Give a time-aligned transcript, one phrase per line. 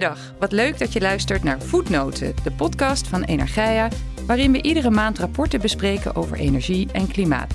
[0.00, 3.88] Goeiedag, wat leuk dat je luistert naar Voetnoten, de podcast van Energia,
[4.26, 7.54] waarin we iedere maand rapporten bespreken over energie en klimaat.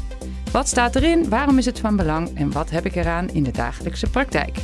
[0.51, 3.51] Wat staat erin, waarom is het van belang en wat heb ik eraan in de
[3.51, 4.57] dagelijkse praktijk?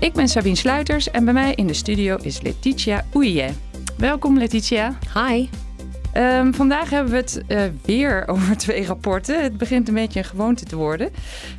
[0.00, 3.50] Ik ben Sabine Sluiters en bij mij in de studio is Letitia Oeije.
[3.96, 4.98] Welkom Letitia.
[5.14, 5.48] Hi.
[6.14, 9.42] Um, vandaag hebben we het uh, weer over twee rapporten.
[9.42, 11.10] Het begint een beetje een gewoonte te worden.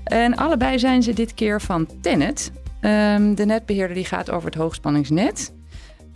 [0.03, 2.51] En allebei zijn ze dit keer van Tennet.
[2.81, 5.55] Um, de netbeheerder die gaat over het hoogspanningsnet.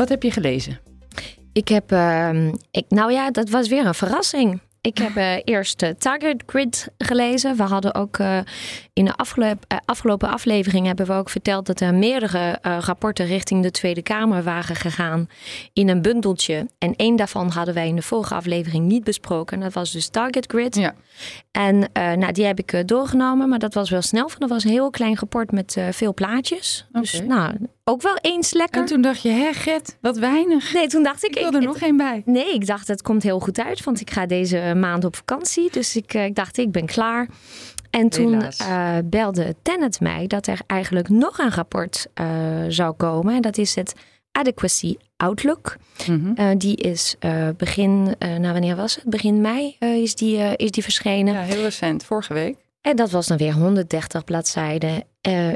[0.01, 0.79] Wat heb je gelezen?
[1.53, 4.61] Ik heb, uh, ik, nou ja, dat was weer een verrassing.
[4.81, 7.55] Ik heb uh, eerst uh, Target Grid gelezen.
[7.55, 8.39] We hadden ook uh,
[8.93, 13.71] in de afgelopen, afgelopen aflevering hebben we ook verteld dat er meerdere rapporten richting de
[13.71, 15.29] Tweede Kamer waren gegaan
[15.73, 16.69] in een bundeltje.
[16.77, 19.59] En één daarvan hadden wij in de vorige aflevering niet besproken.
[19.59, 20.75] Dat was dus Target Grid.
[20.75, 20.93] Ja.
[21.51, 24.29] En nou, die heb ik doorgenomen, maar dat was wel snel.
[24.29, 26.85] Van dat was een heel klein rapport met veel plaatjes.
[26.89, 27.01] Okay.
[27.01, 28.81] Dus nou, ook wel eens lekker.
[28.81, 30.73] En toen dacht je, hè Gert, wat weinig.
[30.73, 31.35] Nee, toen dacht ik...
[31.35, 32.21] Ik wil er nog geen bij.
[32.25, 35.71] Nee, ik dacht, het komt heel goed uit, want ik ga deze maand op vakantie.
[35.71, 37.27] Dus ik, ik dacht, ik ben klaar.
[37.89, 42.25] En toen uh, belde Tennet mij dat er eigenlijk nog een rapport uh,
[42.67, 43.35] zou komen.
[43.35, 43.93] En dat is het
[44.31, 45.77] Adequacy Outlook.
[46.07, 46.45] Mm -hmm.
[46.45, 47.15] uh, die is
[47.57, 49.03] begin, nou wanneer was het?
[49.03, 51.33] Begin mei is, die, is die verschenen.
[51.33, 52.55] Ja, heel recent, vorige week.
[52.81, 55.03] En dat was dan weer 130 bladzijden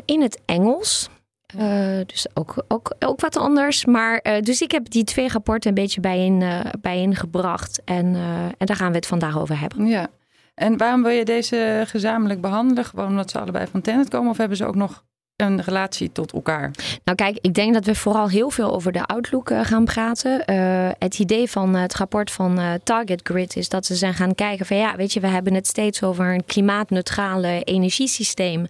[0.05, 1.09] in het Engels.
[1.58, 3.86] Uh, dus ook, ook, ook wat anders.
[3.86, 7.82] Maar, uh, dus ik heb die twee rapporten een beetje bijeen, uh, bijeengebracht.
[7.86, 8.16] En,
[8.58, 9.86] en daar gaan we het vandaag over hebben.
[9.86, 10.08] Ja.
[10.56, 12.86] En waarom wil je deze gezamenlijk behandelen?
[12.86, 14.30] Gewoon omdat ze allebei van Tenet komen?
[14.30, 15.04] Of hebben ze ook nog
[15.36, 16.72] een relatie tot elkaar?
[17.03, 20.44] Nou kijk, ik denk dat we vooral heel veel over de outlook uh, gaan praten.
[20.45, 24.66] Uh, het idee van het rapport van Target Grid is dat ze zijn gaan kijken
[24.66, 28.66] van ja, weet je, we hebben het steeds over een klimaatneutrale energiesysteem.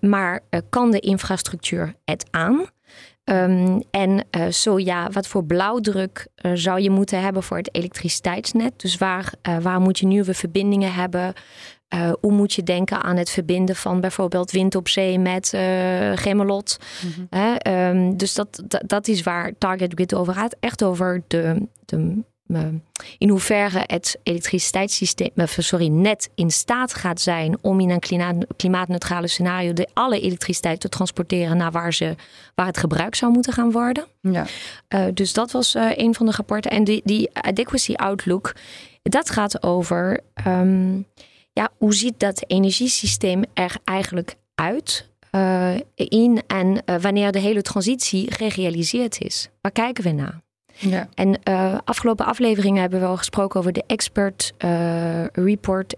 [0.00, 2.66] maar kan de infrastructuur het aan?
[3.24, 8.80] Um, en zo ja, wat voor blauwdruk zou je moeten hebben voor het elektriciteitsnet?
[8.80, 11.34] Dus waar, waar moet je nieuwe verbindingen hebben?
[12.20, 15.48] Hoe moet je denken aan het verbinden van bijvoorbeeld wind op zee met
[16.14, 16.78] Gemmelot?
[17.02, 17.56] Mm -hmm.
[17.72, 20.56] um, dus dat, dat, dat, is waar Target Grid over gaat.
[20.60, 22.22] Echt over de, de
[23.18, 29.26] in hoeverre het elektriciteitssysteem, sorry, net in staat gaat zijn om in een klimaat, klimaatneutrale
[29.26, 32.14] scenario de alle elektriciteit te transporteren naar waar, ze,
[32.54, 34.04] waar het gebruik zou moeten gaan worden.
[34.20, 34.46] Ja.
[34.88, 36.70] Uh, dus dat was uh, een van de rapporten.
[36.70, 38.54] En die, die adequacy outlook,
[39.02, 41.06] dat gaat over um,
[41.56, 45.08] ja, hoe ziet dat energiesysteem er eigenlijk uit?
[45.32, 49.48] Uh, in en wanneer de hele transitie gerealiseerd is.
[49.60, 50.40] Waar kijken we naar?
[50.78, 51.08] Ja.
[51.14, 54.52] En uh, afgelopen afleveringen hebben we al gesproken over de expert
[55.32, 55.94] report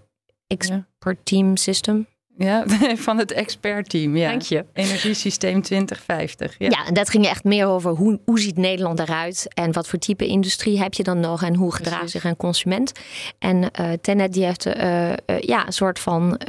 [0.47, 2.07] expert team system.
[2.39, 2.63] Ja,
[3.07, 4.17] van het expertteam.
[4.17, 4.29] Ja.
[4.29, 4.65] Dank je.
[4.73, 6.55] Energiesysteem 2050.
[6.57, 6.67] Ja.
[6.69, 9.99] ja, en dat ging echt meer over hoe, hoe ziet Nederland eruit en wat voor
[9.99, 12.91] type industrie heb je dan nog en hoe gedraagt zich een consument.
[13.39, 16.39] En uh, Tenet die heeft uh, uh, ja, een soort van,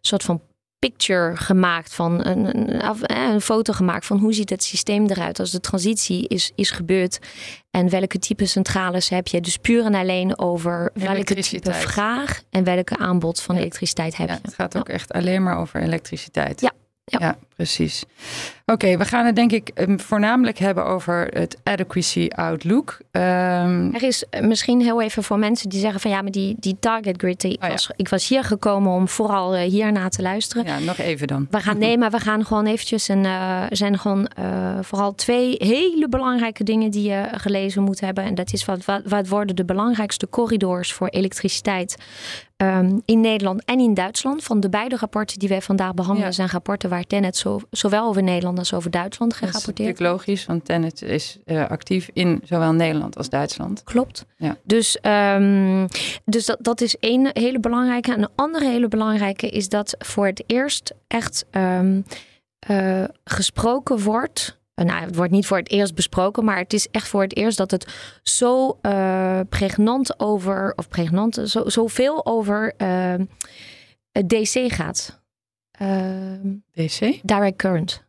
[0.00, 0.40] soort van
[0.88, 5.50] picture gemaakt van een, een, een, foto gemaakt van hoe ziet het systeem eruit als
[5.50, 7.18] de transitie is, is gebeurd
[7.70, 9.40] en welke type centrales heb je.
[9.40, 14.38] Dus puur en alleen over welke type vraag en welke aanbod van elektriciteit heb je.
[14.42, 16.60] het gaat ook echt alleen maar over elektriciteit.
[16.60, 16.72] Ja.
[17.04, 17.18] Ja.
[17.18, 18.04] ja, precies.
[18.66, 22.98] Oké, we gaan het denk ik um, voornamelijk hebben over het adequacy outlook.
[23.10, 26.56] Um, er is uh, misschien heel even voor mensen die zeggen van ja, maar die,
[26.58, 27.94] die target grid, oh, was, ja.
[27.96, 30.64] ik was hier gekomen om vooral uh, hierna te luisteren.
[30.66, 31.46] Ja, nog even dan.
[31.50, 34.28] We gaan, nee, maar we gaan gewoon eventjes en uh, er zijn gewoon
[34.80, 38.24] vooral twee hele belangrijke dingen die je gelezen moet hebben.
[38.24, 41.96] En dat is wat, wat, wat worden de belangrijkste corridors voor elektriciteit
[42.56, 44.44] Um, in Nederland en in Duitsland.
[44.44, 46.34] Van de beide rapporten die wij vandaag behandelen, ja.
[46.34, 49.76] zijn rapporten waar Tennet zo, zowel over Nederland als over Duitsland gerapporteerd.
[49.76, 53.82] Dat is natuurlijk logisch, want Tennet is uh, actief in zowel Nederland als Duitsland.
[53.82, 54.26] Klopt.
[54.36, 54.56] Ja.
[54.62, 55.86] Dus, um,
[56.24, 58.12] dus dat, dat is één hele belangrijke.
[58.12, 62.04] En een andere hele belangrijke is dat voor het eerst echt um,
[62.70, 67.08] uh, gesproken wordt nou, het wordt niet voor het eerst besproken, maar het is echt
[67.08, 67.86] voor het eerst dat het
[68.22, 73.14] zo uh, pregnant over, of pregnant, zo, zoveel over uh,
[74.26, 75.22] DC gaat.
[76.72, 77.20] DC?
[77.22, 78.04] Direct current.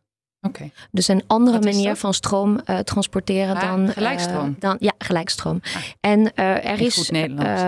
[0.46, 0.72] Okay.
[0.90, 3.88] Dus een andere manier van stroom uh, transporteren ah, dan.
[3.88, 4.48] Gelijkstroom.
[4.48, 5.60] Uh, dan ja, gelijkstroom.
[5.62, 7.10] Ah, en uh, er is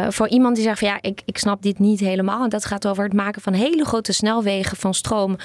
[0.08, 2.42] voor iemand die zegt van ja, ik, ik snap dit niet helemaal.
[2.42, 5.36] En dat gaat over het maken van hele grote snelwegen van stroom.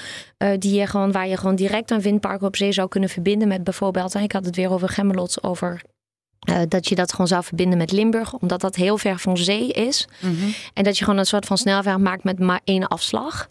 [0.58, 3.64] die je gewoon, waar je gewoon direct een windpark op zee zou kunnen verbinden met
[3.64, 4.14] bijvoorbeeld.
[4.14, 5.82] En ik had het weer over Gemmelot, over
[6.44, 9.68] uh, dat je dat gewoon zou verbinden met Limburg, omdat dat heel ver van zee
[9.68, 10.08] is.
[10.20, 10.54] Mm -hmm.
[10.74, 13.46] En dat je gewoon een soort van snelweg maakt met maar één afslag.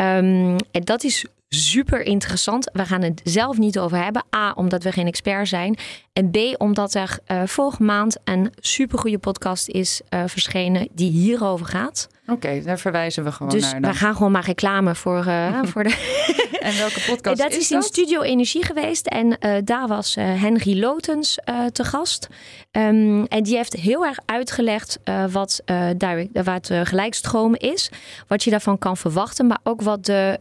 [0.00, 2.70] Um, en dat is super interessant.
[2.72, 4.24] We gaan het zelf niet over hebben.
[4.36, 5.76] A, omdat we geen expert zijn.
[6.12, 12.08] En B, omdat er uh, maand een supergoeie podcast is uh, verschenen die hierover gaat.
[12.30, 13.80] Oké, daar verwijzen we gewoon dus naar.
[13.80, 16.18] Dus we gaan gewoon maar reclame voor, uh, voor de...
[16.60, 17.86] en welke podcast dat is, is in dat?
[17.86, 19.06] Studio Energie geweest.
[19.06, 21.38] En daar was Henry Lotens
[21.72, 22.28] te gast.
[22.72, 24.98] Um, en die heeft heel erg uitgelegd
[25.30, 25.62] wat,
[25.96, 27.90] direct, wat gelijkstroom is.
[28.26, 29.46] Wat je daarvan kan verwachten.
[29.46, 30.38] Maar ook wat de,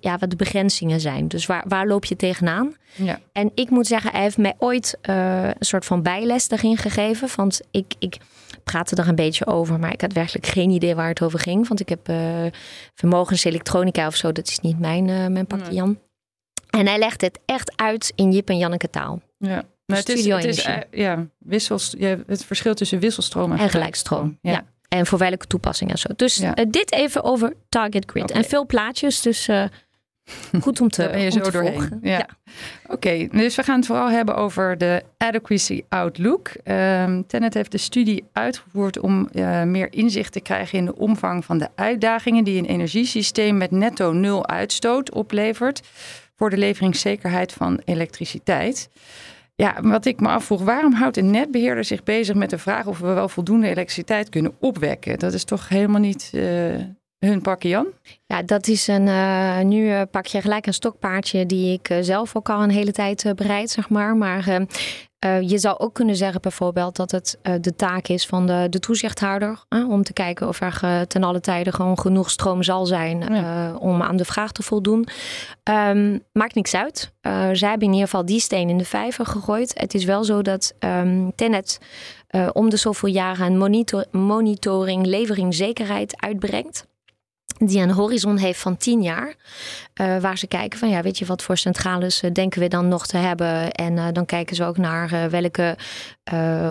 [0.00, 1.28] ja, wat de begrenzingen zijn.
[1.28, 2.74] Dus waar, waar loop je tegenaan?
[2.94, 3.20] Ja.
[3.32, 7.28] En ik moet zeggen, hij heeft mij ooit uh, een soort van bijles daarin gegeven.
[7.36, 8.16] Want ik, ik
[8.64, 11.68] praatte er een beetje over, maar ik had werkelijk geen idee waar het over ging.
[11.68, 12.16] Want ik heb uh,
[12.94, 15.74] vermogenselektronica of zo, dat is niet mijn, uh, mijn pakje Nee.
[15.74, 15.98] Jan.
[16.70, 19.20] En hij legt het echt uit in Jip en Janneke taal.
[19.38, 19.62] Ja.
[19.86, 23.70] Maar het is, het is eh, ja, wissels, ja, het verschil tussen wisselstroom en, En
[23.70, 24.38] gelijkstroom.
[24.40, 24.50] Ja.
[24.50, 24.64] Ja.
[24.88, 26.08] En voor welke toepassing en zo.
[26.16, 26.54] Dus Ja.
[26.54, 28.30] eh, dit even over Target Grid.
[28.30, 29.64] En veel plaatjes, dus eh,
[30.60, 31.72] goed om te, Daar ben je om zo te doorheen.
[31.72, 31.98] volgen.
[32.02, 32.26] Ja.
[32.86, 36.48] Oké, dus we gaan het vooral hebben over de Adequacy Outlook.
[36.64, 41.44] Ehm Tenet heeft de studie uitgevoerd om eh, meer inzicht te krijgen in de omvang
[41.44, 45.82] van de uitdagingen die een energiesysteem met netto nul uitstoot oplevert
[46.36, 48.88] voor de leveringszekerheid van elektriciteit.
[49.56, 52.98] Ja, wat ik me afvroeg, waarom houdt een netbeheerder zich bezig met de vraag of
[52.98, 55.18] we wel voldoende elektriciteit kunnen opwekken?
[55.18, 56.42] Dat is toch helemaal niet eh,
[57.24, 57.86] hun pakje Jan?
[58.26, 59.08] Ja, dat is een.
[59.08, 62.70] eh, nu eh, pak je gelijk een stokpaardje die ik eh, zelf ook al een
[62.70, 64.16] hele tijd bereid, zeg maar.
[64.16, 64.60] Maar eh,
[65.18, 68.78] eh, je zou ook kunnen zeggen, bijvoorbeeld, dat het de taak is van de, de
[68.78, 69.64] toezichthouder.
[69.68, 73.22] om te kijken of er ten alle tijde gewoon genoeg stroom zal zijn
[73.78, 75.06] om aan de vraag te voldoen.
[75.62, 77.12] Ehm, maakt niks uit.
[77.52, 79.78] Zij hebben in ieder geval die steen in de vijver gegooid.
[79.78, 81.78] Het is wel zo dat ehm Tenet
[82.52, 86.86] om de zoveel jaren een monitor monitoring leveringszekerheid uitbrengt
[87.58, 89.34] die een horizon heeft van 10 jaar.
[90.00, 92.88] Uh, waar ze kijken van ja, weet je wat voor centrales uh, denken we dan
[92.88, 93.72] nog te hebben.
[93.72, 95.76] En uh, dan kijken ze ook naar welke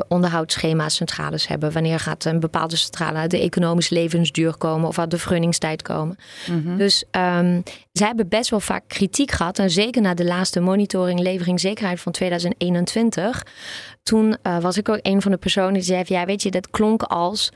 [0.08, 1.72] onderhoudsschema's centrales hebben.
[1.72, 6.18] Wanneer gaat een bepaalde centrale uit de economische levensduur komen of uit de vergunningstijd komen.
[6.48, 6.78] Mm -hmm.
[6.78, 9.60] Dus um, ze hebben best wel vaak kritiek gehad.
[9.60, 13.46] En zeker na de laatste monitoring leveringszekerheid van 2021.
[14.04, 17.04] Toen was ik ook een van de personen die zei ja, weet je, dat klonk
[17.04, 17.52] als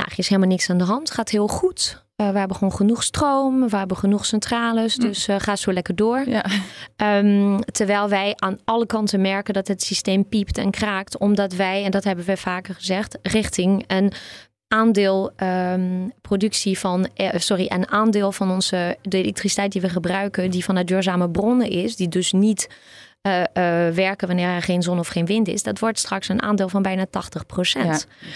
[0.00, 1.10] nou, er is helemaal niks aan de hand.
[1.10, 2.04] Gaat heel goed.
[2.16, 3.68] Uh, we hebben gewoon genoeg stroom.
[3.68, 4.96] We hebben genoeg centrales.
[4.96, 6.28] Dus uh, ga zo lekker door.
[6.28, 6.44] Ja.
[6.96, 11.18] Um, terwijl wij aan alle kanten merken dat het systeem piept en kraakt.
[11.18, 14.12] Omdat wij, en dat hebben we vaker gezegd, richting een
[14.68, 20.50] aandeel um, productie van, eh, sorry, een aandeel van onze de elektriciteit die we gebruiken,
[20.50, 22.68] die vanuit duurzame bronnen is, die dus niet
[23.22, 23.44] uh, uh,
[23.88, 25.62] werken wanneer er geen zon of geen wind is.
[25.62, 28.06] Dat wordt straks een aandeel van bijna 80 procent.
[28.20, 28.28] Ja.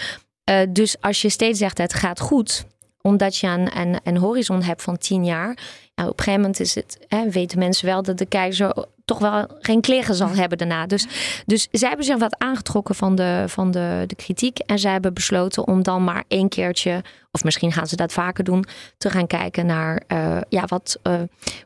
[0.49, 2.65] Uh, dus als je steeds zegt het gaat goed,
[3.05, 5.57] omdat je een, een, een horizon hebt van 10 jaar.
[5.95, 9.19] Nou, op een gegeven moment is het, hè, weten mensen wel dat de keizer toch
[9.19, 10.85] wel geen kleren zal hebben daarna.
[10.85, 11.07] Dus,
[11.45, 14.59] dus zij hebben zich wat aangetrokken van, de, van de, de kritiek.
[14.59, 18.43] En zij hebben besloten om dan maar één keertje, of misschien gaan ze dat vaker
[18.43, 18.65] doen,
[18.97, 21.13] te gaan kijken naar uh, ja, wat, uh,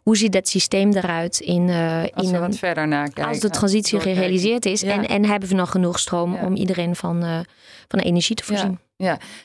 [0.03, 3.25] hoe ziet dat systeem eruit in, uh, als in een, wat verder nakijken.
[3.25, 4.81] Als de transitie gerealiseerd is.
[4.81, 4.91] Ja.
[4.91, 6.45] En, en hebben we nog genoeg stroom Ja.
[6.45, 7.45] om iedereen van,
[7.88, 8.71] van energie te voorzien.
[8.81, 8.88] Ja,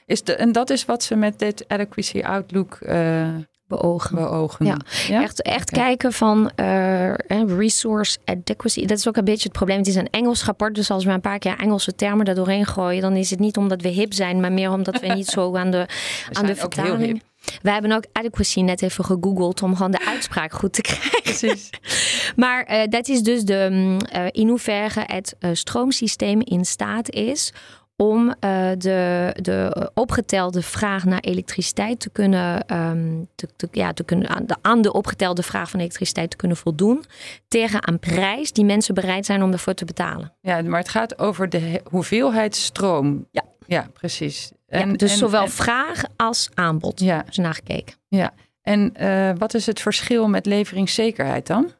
[0.06, 3.28] is de, en dat is wat ze met dit Adequacy Outlook uh,
[3.66, 4.14] beogen.
[4.14, 4.66] beogen.
[4.66, 4.76] Ja.
[5.08, 5.22] ja?
[5.22, 5.84] Echt, echt okay.
[5.84, 7.12] kijken van uh,
[7.46, 8.86] resource adequacy.
[8.86, 9.78] Dat is ook een beetje het probleem.
[9.78, 12.66] Het is een Engels rapport, dus als we een paar keer Engelse termen er doorheen
[12.66, 15.56] gooien, dan is het niet omdat we hip zijn, maar meer omdat we niet zo
[15.56, 15.86] aan de,
[16.32, 17.22] aan de vertaling.
[17.62, 21.22] We hebben ook adequacy net even gegoogeld om gewoon de uitspraak goed te krijgen.
[21.22, 21.70] Precies.
[22.36, 27.52] maar uh, dat is dus de, uh, in hoeverre het uh, stroomsysteem in staat is
[27.96, 28.34] om uh,
[28.78, 34.46] de, de opgetelde vraag naar elektriciteit te kunnen, um, te, te, ja, te kunnen aan,
[34.46, 37.04] de, aan de opgetelde vraag van elektriciteit te kunnen voldoen
[37.48, 40.32] tegen een prijs die mensen bereid zijn om ervoor te betalen.
[40.40, 43.26] Ja, maar het gaat over de hoeveelheid stroom.
[43.30, 44.52] Ja, ja precies.
[44.66, 47.24] En, ja, dus en, zowel en, vraag als aanbod ja.
[47.28, 47.94] is nagekeken.
[48.08, 48.32] Ja,
[48.62, 51.72] en uh, wat is het verschil met leveringszekerheid dan?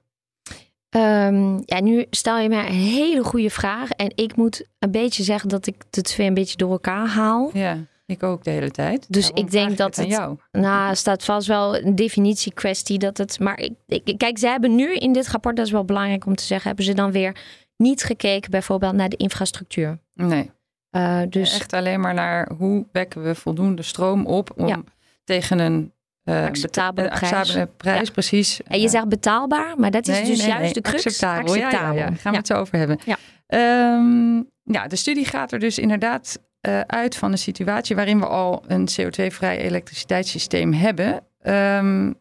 [0.96, 3.90] Um, ja, nu stel je mij een hele goede vraag.
[3.90, 7.50] En ik moet een beetje zeggen dat ik de twee een beetje door elkaar haal.
[7.52, 9.06] Ja, ik ook de hele tijd.
[9.08, 10.08] Dus Daarom ik denk dat het.
[10.08, 10.38] Jou.
[10.52, 13.40] Nou, staat vast wel een definitiekwestie dat het.
[13.40, 16.34] Maar ik, ik, kijk, ze hebben nu in dit rapport, dat is wel belangrijk om
[16.34, 17.36] te zeggen, hebben ze dan weer
[17.76, 19.98] niet gekeken bijvoorbeeld naar de infrastructuur.
[20.14, 20.50] Nee.
[20.90, 24.82] Uh, dus echt alleen maar naar hoe wekken we voldoende stroom op om Ja.
[25.24, 25.92] tegen een
[26.24, 27.32] uh, Acceptabele beta- prijs.
[27.32, 28.12] acceptabele prijs, Ja.
[28.12, 28.60] precies.
[28.62, 31.06] En je zegt betaalbaar, maar dat is Nee, dus nee, juist nee, de crux.
[31.06, 32.10] Acceptabel, ja, ja.
[32.12, 32.98] Gaan we het zo over hebben.
[33.04, 33.16] Ja.
[33.46, 38.26] Ehm, ja, de studie gaat er dus inderdaad eh, uit van een situatie waarin we
[38.26, 41.20] al een CO2-vrij elektriciteitssysteem hebben.
[41.40, 42.12] Ehm,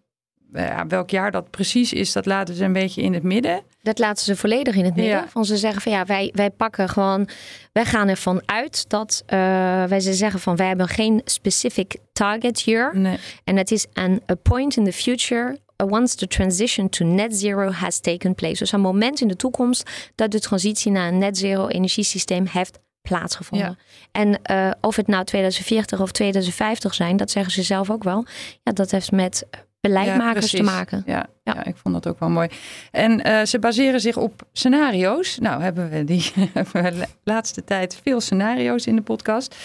[0.54, 3.62] ja, welk jaar dat precies is, dat laten ze een beetje in het midden.
[3.82, 5.14] Dat laten ze volledig in het midden.
[5.16, 5.28] Ja.
[5.28, 7.30] Van ze zeggen van ja, wij, wij pakken gewoon,
[7.72, 9.40] wij gaan ervan uit dat uh,
[9.84, 12.98] wij ze zeggen van wij hebben geen specific target year.
[12.98, 13.18] Nee.
[13.44, 17.72] En het is an, a point in the future once the transition to net zero
[17.72, 18.58] has taken place.
[18.58, 22.80] Dus een moment in de toekomst dat de transitie naar een net zero energiesysteem heeft
[23.02, 23.68] plaatsgevonden.
[23.68, 23.76] Ja.
[24.12, 28.26] En uh, of het nou 2040 of 2050 zijn, dat zeggen ze zelf ook wel.
[28.64, 29.46] Ja, dat heeft met
[29.88, 31.04] beleidmakers Ja, te maken.
[31.06, 31.54] Ja, ja.
[31.56, 31.66] Ja.
[31.66, 32.48] ik vond dat ook wel mooi.
[32.92, 35.38] En eh, ze baseren zich op scenario's.
[35.40, 39.56] Nou, hebben we die hebben we de laatste tijd veel scenario's in de podcast.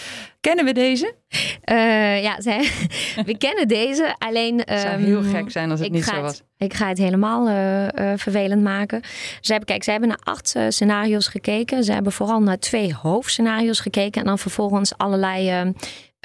[0.41, 1.13] Kennen we deze?
[1.71, 2.69] Uh, ja, zij,
[3.25, 4.15] we kennen deze.
[4.17, 4.61] Alleen.
[4.65, 6.41] Het zou um, heel gek zijn als het niet zo het- was.
[6.57, 9.01] Ik ga het helemaal uh, uh, vervelend maken.
[9.41, 11.83] Ze hebben, kijk, ze hebben naar acht scenario's gekeken.
[11.83, 14.21] Ze hebben vooral naar twee hoofdscenario's gekeken.
[14.21, 15.73] En dan vervolgens allerlei,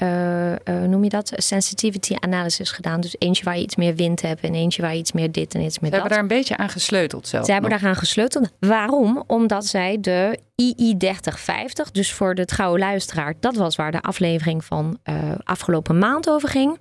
[0.02, 1.32] uh, uh, noem je dat?
[1.36, 3.00] Sensitivity analysis gedaan.
[3.00, 4.40] Dus eentje waar je iets meer wind hebt.
[4.40, 6.00] En eentje waar je iets meer dit en iets meer Ze dat.
[6.00, 7.44] hebben daar een beetje aan gesleuteld zelf.
[7.44, 8.52] Ze hebben daar aan gesleuteld.
[8.58, 9.24] Waarom?
[9.26, 14.98] Omdat zij de II3050, dus voor de trouwe luisteraar, dat was waar de aflevering van
[15.04, 16.78] uh, afgelopen maand over ging.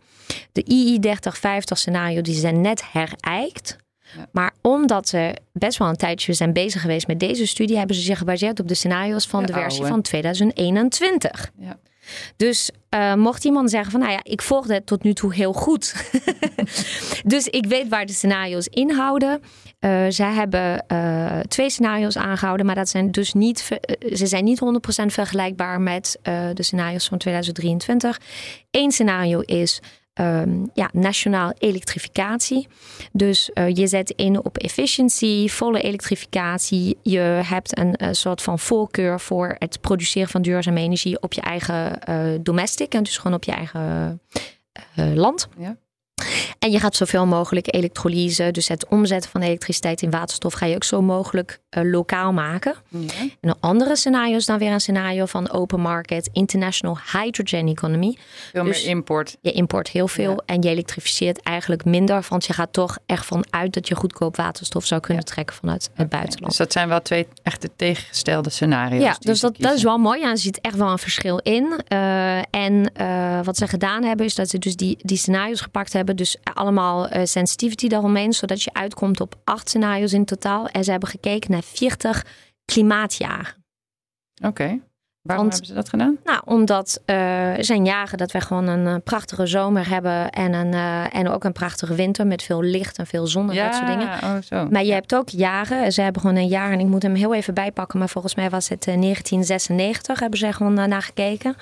[0.52, 3.78] De II3050 scenario, die zijn net herijkt.
[4.18, 4.28] Ja.
[4.32, 8.02] Maar omdat ze best wel een tijdje zijn bezig geweest met deze studie, hebben ze
[8.02, 11.52] zich gebaseerd op de scenario's van De de, versie van 2021.
[11.58, 11.78] Ja.
[12.38, 15.54] Dus uh, mocht iemand zeggen van, nou ja, ik volgde het tot nu toe heel
[15.54, 16.12] goed.
[17.34, 19.42] dus ik weet waar de scenario's inhouden.
[19.80, 23.70] Uh, zij hebben uh, twee scenario's aangehouden, maar dat zijn dus niet,
[24.14, 26.20] ze zijn niet 100% vergelijkbaar met
[26.54, 28.20] de scenario's van 2023.
[28.72, 29.82] Eén scenario is
[30.14, 32.68] um, ja, nationaal elektrificatie.
[33.12, 36.98] Dus uh, je zet in op efficiency, volle elektrificatie.
[37.02, 41.42] Je hebt een, een, soort van voorkeur voor het produceren van duurzame energie op je
[41.42, 42.94] eigen uh, domestic.
[42.94, 44.22] En dus gewoon op je eigen
[45.16, 45.48] land.
[45.58, 45.78] Ja.
[46.64, 50.76] En je gaat zoveel mogelijk elektrolyse, dus het omzetten van elektriciteit in waterstof, ga je
[50.76, 52.76] ook zo mogelijk uh, lokaal maken.
[52.88, 53.00] Ja.
[53.20, 58.18] En een andere scenario is dan weer een scenario van open market, international hydrogen economy.
[58.52, 59.38] Veel Dus- meer import.
[59.42, 60.42] Je import heel veel Ja.
[60.46, 64.86] en je elektrificeert eigenlijk minder, want je gaat toch echt vanuit dat je goedkoop waterstof
[64.86, 66.48] zou kunnen trekken vanuit het buitenland.
[66.48, 69.04] Dus dat zijn wel twee echte tegengestelde scenario's.
[69.04, 70.20] Ja, dus dat, dat is wel mooi.
[70.20, 71.82] Ja, er zit echt wel een verschil in.
[71.94, 75.94] Uh, en uh, wat ze gedaan hebben, is dat ze dus die, die scenario's gepakt
[75.94, 76.16] hebben.
[76.16, 80.68] Dus allemaal uh, sensitivity daaromheen, zodat je uitkomt op acht scenario's in totaal.
[80.68, 82.26] En ze hebben gekeken naar 40
[82.66, 83.66] klimaatjaren.
[84.44, 84.80] Oké.
[85.24, 86.18] Waarom Want- hebben ze dat gedaan?
[86.24, 87.16] Nou, omdat uh,
[87.60, 91.44] zijn jaren dat we gewoon een uh, prachtige zomer hebben en, een, uh, en ook
[91.44, 94.08] een prachtige winter met veel licht en veel zon en dat soort dingen.
[94.24, 94.68] oh zo.
[94.70, 95.92] Maar je hebt ook jaren.
[95.92, 98.50] Ze hebben gewoon een jaar, en ik moet hem heel even bijpakken, maar volgens mij
[98.50, 101.56] was het eh, 1996, hebben ze gewoon eh, naar gekeken.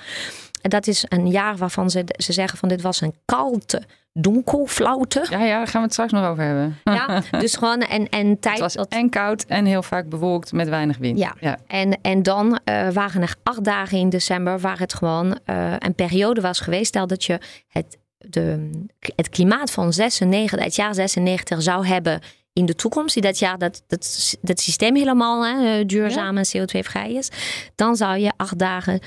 [0.62, 3.82] En dat is een jaar waarvan ze, ze zeggen van dit was een kalte,
[4.12, 5.26] donkelflaute.
[5.30, 6.78] Ja, ja, daar gaan we het straks nog over hebben.
[6.84, 8.88] Ja, dus gewoon en, en tijd Het was dat...
[8.88, 11.18] en koud en heel vaak bewolkt met weinig wind.
[11.18, 11.34] Ja.
[11.40, 11.58] ja.
[11.66, 15.94] En, en dan uh, waren er acht dagen in december waar het gewoon uh, een
[15.94, 16.86] periode was geweest.
[16.86, 17.38] Stel dat je
[17.68, 18.70] het, de,
[19.16, 22.20] het klimaat van 96, het jaar 96 zou hebben
[22.52, 27.12] in de toekomst, die dat jaar dat, dat, dat systeem helemaal hè, duurzaam en CO2-vrij
[27.12, 27.28] is,
[27.74, 29.00] dan zou je acht dagen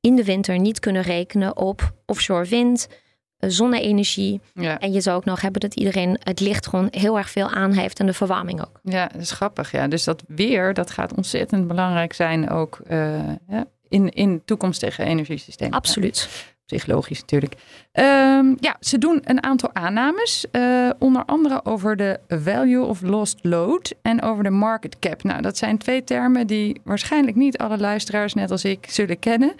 [0.00, 2.96] in de winter niet kunnen rekenen op offshore wind, eh,
[3.38, 4.40] zonne-energie.
[4.54, 4.78] Ja.
[4.78, 7.72] En je zou ook nog hebben dat iedereen het licht gewoon heel erg veel aan
[7.72, 8.80] heeft en de verwarming ook.
[8.82, 9.72] ja, dat is grappig.
[9.72, 9.88] Ja.
[9.88, 13.18] Dus dat weer, dat gaat ontzettend belangrijk zijn ook uh,
[13.48, 15.74] ja, in, in toekomstige energiesystemen.
[15.74, 16.28] Absoluut.
[16.30, 16.56] Ja.
[16.66, 17.54] Psychologisch natuurlijk.
[17.92, 20.44] Um, ja, ze doen een aantal aannames.
[20.52, 25.22] Uh, onder andere over de value of lost load en over de market cap.
[25.22, 29.52] Nou, dat zijn twee termen die waarschijnlijk niet alle luisteraars, net als ik, zullen kennen.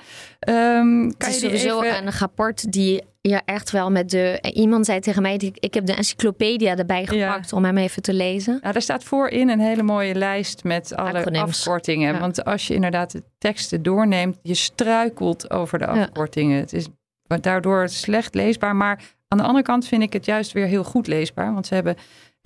[0.48, 2.06] Um, het is sowieso even...
[2.06, 4.50] een rapport die ja, echt wel met de.
[4.54, 7.56] Iemand zei tegen mij: ik, heb de encyclopedia erbij gepakt ja.
[7.56, 8.58] om hem even te lezen.
[8.60, 11.42] Nou, daar staat voorin een hele mooie lijst met alle Acronyms.
[11.42, 12.14] afkortingen.
[12.14, 12.20] Ja.
[12.20, 16.54] Want als je inderdaad de teksten doorneemt, je struikelt over de afkortingen.
[16.54, 16.60] Ja.
[16.60, 16.86] Het is
[17.40, 18.76] daardoor slecht leesbaar.
[18.76, 21.52] Maar aan de andere kant vind ik het juist weer heel goed leesbaar.
[21.52, 21.96] Want ze hebben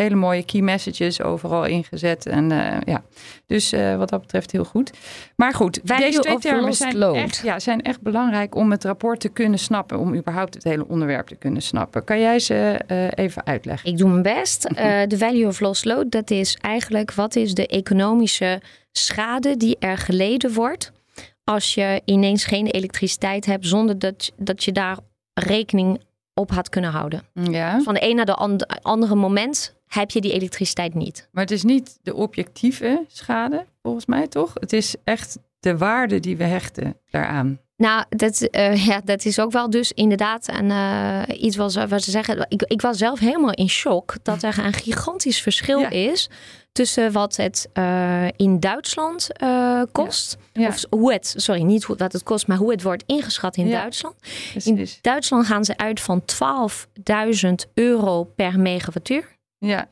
[0.02, 2.26] hele mooie key messages overal ingezet.
[2.26, 3.02] En uh, ja,
[3.46, 4.90] dus uh, wat dat betreft heel goed.
[5.36, 9.20] Maar goed, Value deze twee termen zijn echt, ja, zijn echt belangrijk om het rapport
[9.20, 9.98] te kunnen snappen.
[9.98, 12.04] Om überhaupt het hele onderwerp te kunnen snappen.
[12.04, 13.90] Kan jij ze uh, even uitleggen?
[13.90, 14.62] Ik doe mijn best.
[15.12, 18.60] De value of lost load, dat is eigenlijk wat is de economische
[18.92, 20.92] schade die er geleden wordt
[21.44, 24.98] als je ineens geen elektriciteit hebt zonder dat, dat je daar
[25.34, 26.00] rekening
[26.34, 27.22] op had kunnen houden.
[27.34, 27.80] Ja.
[27.80, 31.28] Van de een naar de and andere moment heb je die elektriciteit niet.
[31.32, 34.50] Maar het is niet de objectieve schade, volgens mij toch?
[34.54, 37.60] Het is echt de waarde die we hechten daaraan.
[37.76, 41.88] Nou, dat, uh, ja, dat is ook wel dus inderdaad en, uh, iets wat ze,
[41.88, 42.46] wat ze zeggen.
[42.48, 46.30] Ik, ik was zelf helemaal in shock dat er een gigantisch verschil is
[46.72, 49.28] tussen wat het uh, in Duitsland
[49.92, 50.36] kost.
[50.52, 50.62] Ja.
[50.62, 50.68] Ja.
[50.68, 54.14] Of hoe het, sorry, niet wat het kost, maar hoe het wordt ingeschat in Duitsland.
[54.64, 59.40] In Duitsland gaan ze uit van 12.000 euro per megawattuur.
[59.68, 59.88] Ja.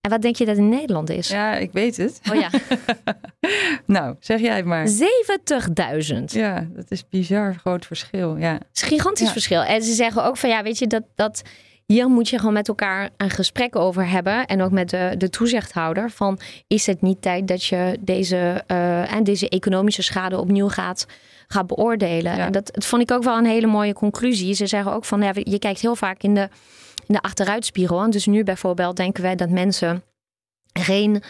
[0.00, 1.28] En wat denk je dat in Nederland is?
[1.28, 2.20] Ja, ik weet het.
[2.30, 2.50] Oh ja.
[3.96, 4.86] nou, zeg jij het maar.
[4.88, 6.24] 70.000.
[6.24, 8.36] Ja, dat is bizar groot verschil.
[8.36, 8.52] Ja.
[8.52, 9.62] Het is een gigantisch verschil.
[9.62, 11.42] En ze zeggen ook van ja, weet je, dat, dat
[11.86, 14.46] hier moet je gewoon met elkaar een gesprek over hebben.
[14.46, 16.10] En ook met de, de toezichthouder.
[16.10, 21.06] Van is het niet tijd dat je deze, uh, en deze economische schade opnieuw gaat,
[21.46, 22.32] gaat beoordelen?
[22.32, 24.54] En dat, dat vond ik ook wel een hele mooie conclusie.
[24.54, 26.48] Ze zeggen ook van ja, je kijkt heel vaak in de
[27.06, 28.10] in de achteruitspiegel.
[28.10, 30.02] Dus nu bijvoorbeeld denken wij dat mensen
[30.72, 31.22] geen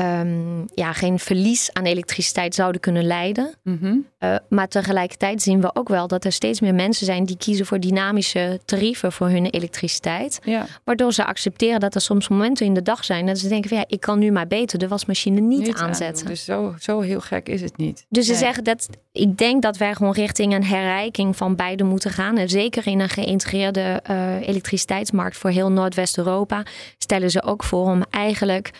[0.00, 3.54] um, ja, geen verlies aan elektriciteit zouden kunnen leiden.
[3.62, 3.96] Mhm.
[4.18, 7.66] Eh, maar tegelijkertijd zien we ook wel dat er steeds meer mensen zijn die kiezen
[7.66, 10.40] voor dynamische tarieven voor hun elektriciteit.
[10.44, 10.66] Ja.
[10.84, 13.78] Waardoor ze accepteren dat er soms momenten in de dag zijn dat ze denken van
[13.78, 16.26] ja, ik kan nu maar beter de wasmachine niet, niet aanzetten.
[16.26, 18.06] Dus zo, zo heel gek is het niet.
[18.08, 22.10] Dus ze zeggen dat ik denk dat wij gewoon richting een herrijking van beide moeten
[22.10, 22.36] gaan.
[22.36, 26.62] En zeker in een geïntegreerde uh, elektriciteitsmarkt voor heel Noordwest-Europa
[26.98, 28.70] stellen ze ook voor om eigenlijk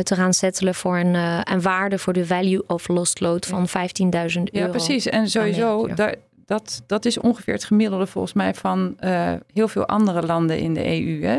[0.00, 3.68] te gaan settelen voor een, uh, een waarde voor de value of lost load van
[3.68, 4.48] 15.000 euro.
[4.50, 5.06] Ja, precies.
[5.06, 6.14] En sowieso, daar,
[6.46, 10.74] dat, dat is ongeveer het gemiddelde volgens mij van uh, heel veel andere landen in
[10.74, 11.22] de EU.
[11.24, 11.38] Hè?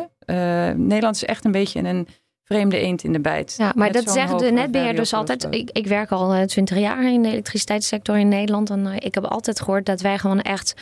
[0.74, 2.08] Nederland is echt een beetje een
[2.44, 3.56] vreemde eend in de bijt.
[3.58, 5.48] Ja, maar dat zegt de netbeheer dus altijd.
[5.50, 8.70] Ik, ik werk al twintig jaar in de elektriciteitssector in Nederland.
[8.70, 10.74] En ik heb altijd gehoord dat wij gewoon echt...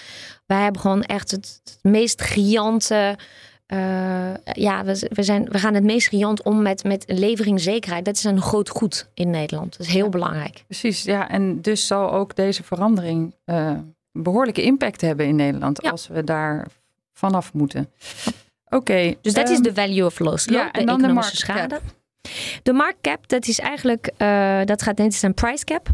[0.45, 3.15] Wij hebben gewoon echt het, het meest giante
[3.73, 8.05] uh, ja, we, we, zijn, we gaan het meest riant om met, met leveringszekerheid.
[8.05, 9.77] Dat is een groot goed in Nederland.
[9.77, 10.63] Dat is heel belangrijk.
[10.67, 11.29] Precies, ja.
[11.29, 13.71] En dus zal ook deze verandering uh,
[14.11, 15.81] behoorlijke impact hebben in Nederland.
[15.91, 16.67] Als we daar
[17.13, 17.89] vanaf moeten.
[18.69, 19.13] Oké.
[19.21, 20.45] dus dat is ehm, de value of loss.
[20.45, 21.79] Ja, en dan de schade.
[22.63, 25.89] De marktcap, dat is eigenlijk, uh, dat gaat net is een price cap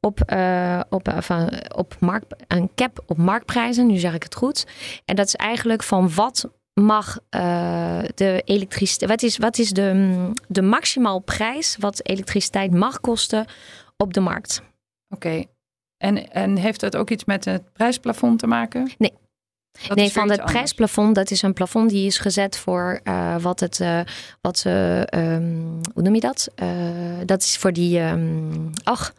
[0.00, 3.86] op, uh, op, uh, van, op markt, een cap op marktprijzen.
[3.86, 4.66] Nu zeg ik het goed.
[5.04, 9.10] En dat is eigenlijk van wat mag uh, de elektriciteit.
[9.10, 13.46] Wat is, wat is de, de maximaal prijs wat elektriciteit mag kosten
[13.96, 14.62] op de markt?
[15.08, 15.44] Oké.
[15.96, 18.90] En, en heeft dat ook iets met het prijsplafond te maken?
[18.98, 19.12] Nee
[19.94, 23.78] nee, van het prijsplafond, dat is een plafond die is gezet voor uh, wat het,
[23.80, 24.00] uh,
[24.40, 26.48] wat ze, um, hoe noem je dat?
[26.62, 26.68] Uh,
[27.24, 29.14] dat is voor die, um, ach,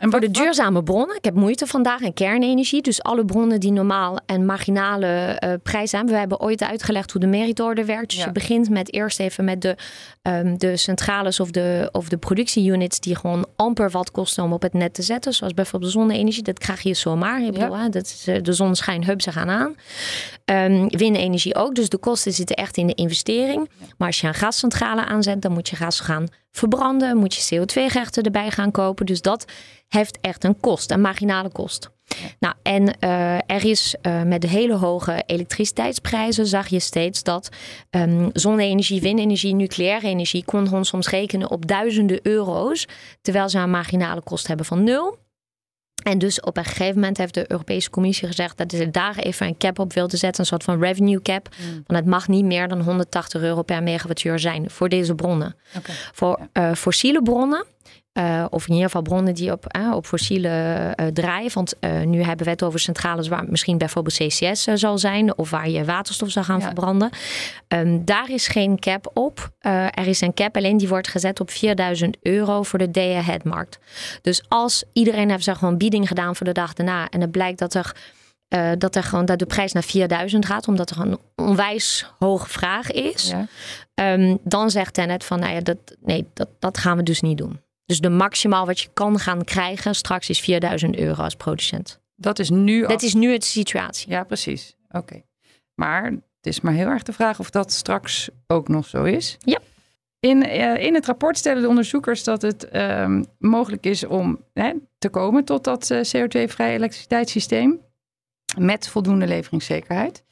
[0.00, 1.16] en voor de duurzame bronnen.
[1.16, 2.82] Ik heb moeite vandaag en kernenergie.
[2.82, 6.12] Dus alle bronnen die normaal en marginale prijs hebben.
[6.12, 8.10] We hebben ooit uitgelegd hoe de meritorde werkt.
[8.10, 9.76] Dus je begint met eerst even met de,
[10.22, 14.62] um, de centrales of de, of de productieunits die gewoon amper wat kosten om op
[14.62, 15.34] het net te zetten.
[15.34, 16.42] Zoals bijvoorbeeld zonne-energie.
[16.42, 17.42] Dat krijg je zomaar.
[17.42, 19.74] Ik bedoel, hè, dat is, de zon schijnt, hup, ze gaan aan.
[20.44, 21.74] Um, windenergie ook.
[21.74, 23.70] Dus de kosten zitten echt in de investering.
[23.98, 27.16] Maar als je een gascentrale aanzet, dan moet je gas gaan verbranden.
[27.16, 29.06] Moet je CO2-gerechten erbij gaan kopen.
[29.06, 29.44] Dus dat
[29.88, 31.90] heeft echt een kost, een marginale kost.
[32.38, 37.48] Nou, en uh, er is uh, met de hele hoge elektriciteitsprijzen zag je steeds dat
[37.90, 42.86] um, zonne-energie, windenergie, nucleaire energie kon gewoon soms rekenen op duizenden euro's,
[43.22, 45.18] terwijl ze een marginale kost hebben van nul.
[46.04, 49.46] En dus op een gegeven moment heeft de Europese Commissie gezegd dat ze daar even
[49.46, 51.48] een cap op wilde zetten, een soort van revenue cap.
[51.58, 51.72] Mm.
[51.86, 55.56] Want het mag niet meer dan 180 euro per megawattuur zijn voor deze bronnen.
[55.76, 55.94] Okay.
[56.12, 57.64] Voor uh, fossiele bronnen
[58.18, 60.48] uh, of in ieder geval bronnen die op, uh, op fossiele
[61.00, 61.50] uh, draaien.
[61.54, 61.74] Want
[62.04, 65.38] nu hebben we het over centrales waar misschien bijvoorbeeld CCS zal zijn.
[65.38, 66.64] Of waar je waterstof zal gaan ja.
[66.64, 67.10] verbranden.
[67.68, 69.50] Um, daar is geen cap op.
[69.60, 73.78] er is een cap, alleen die wordt gezet op 4000 euro voor de day-ahead markt.
[74.22, 77.08] Dus als iedereen heeft zeg, gewoon bieding gedaan voor de dag daarna.
[77.08, 77.94] En het blijkt dat er...
[78.48, 82.48] Uh, dat, er gewoon, dat de prijs naar 4000 gaat, omdat er een onwijs hoge
[82.48, 83.32] vraag is.
[83.94, 84.12] Ja.
[84.14, 87.38] Um, dan zegt Tenet van, nou ja, dat, nee, dat, dat gaan we dus niet
[87.38, 87.60] doen.
[87.86, 92.00] Dus de maximaal wat je kan gaan krijgen straks is 4000 euro als producent.
[92.16, 92.86] Dat is nu.
[92.86, 94.10] Dat is nu het situatie.
[94.10, 94.76] Ja, precies.
[94.90, 95.22] Oké.
[95.74, 99.36] Maar het is maar heel erg de vraag of dat straks ook nog zo is.
[99.38, 99.58] Ja.
[100.20, 104.72] In, uh, in het rapport stellen de onderzoekers dat het uh, mogelijk is om hè,
[104.98, 107.80] te komen tot dat uh, CO2-vrij elektriciteitssysteem.
[108.58, 110.24] Met voldoende leveringszekerheid.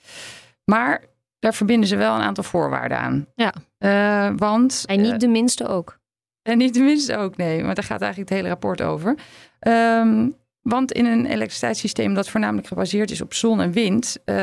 [0.65, 1.05] Maar
[1.39, 3.27] daar verbinden ze wel een aantal voorwaarden aan.
[3.35, 3.55] Ja.
[3.79, 4.85] Uh, want.
[4.87, 6.01] En niet de minste ook.
[6.43, 7.65] En niet tenminste ook, nee.
[7.65, 9.19] Maar daar gaat eigenlijk het hele rapport over.
[9.61, 14.37] Um, want in een elektriciteitssysteem dat voornamelijk gebaseerd is op zon en wind, uh,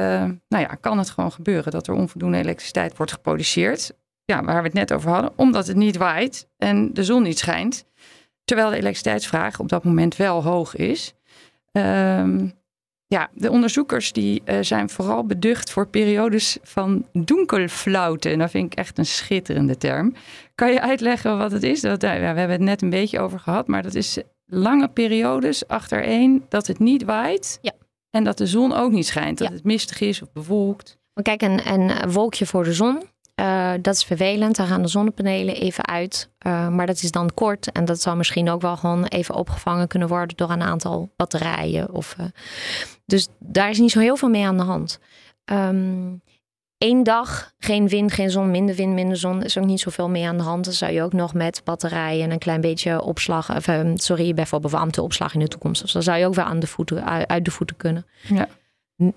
[0.47, 3.91] nou ja, kan het gewoon gebeuren dat er onvoldoende elektriciteit wordt geproduceerd.
[4.25, 7.39] Ja, waar we het net over hadden, omdat het niet waait en de zon niet
[7.39, 7.85] schijnt.
[8.43, 11.13] Terwijl de elektriciteitsvraag op dat moment wel hoog is.
[11.71, 12.53] Um,
[13.15, 18.31] Ja, de onderzoekers die uh, zijn vooral beducht voor periodes van donkelflauten.
[18.31, 20.13] En dat vind ik echt een schitterende term.
[20.55, 21.81] Kan je uitleggen wat het is?
[21.81, 25.67] Dat, ja, we hebben het net een beetje over gehad, maar dat is lange periodes
[25.67, 27.59] achtereen dat het niet waait.
[27.61, 27.71] Ja.
[28.09, 29.37] En dat de zon ook niet schijnt.
[29.37, 30.97] Dat het mistig is of bewolkt.
[31.21, 33.03] Kijk, een, een wolkje voor de zon.
[33.39, 34.55] Uh, dat is vervelend.
[34.55, 36.29] Dan gaan de zonnepanelen even uit.
[36.47, 37.71] Uh, maar dat is dan kort.
[37.71, 41.93] En dat zou misschien ook wel gewoon even opgevangen kunnen worden door een aantal batterijen.
[41.93, 42.25] Of, uh,
[43.05, 44.99] dus daar is niet zo heel veel mee aan de hand.
[46.77, 50.27] Eén dag, geen wind, geen zon, minder wind, minder zon, is ook niet zoveel mee
[50.27, 50.65] aan de hand.
[50.65, 54.73] Dan zou je ook nog met batterijen en een klein beetje opslag, of, sorry, bijvoorbeeld
[54.73, 55.81] warmteopslag in de toekomst.
[55.81, 58.05] Dus dan zou je ook weer aan de voeten, uit de voeten kunnen.
[58.21, 58.47] Ja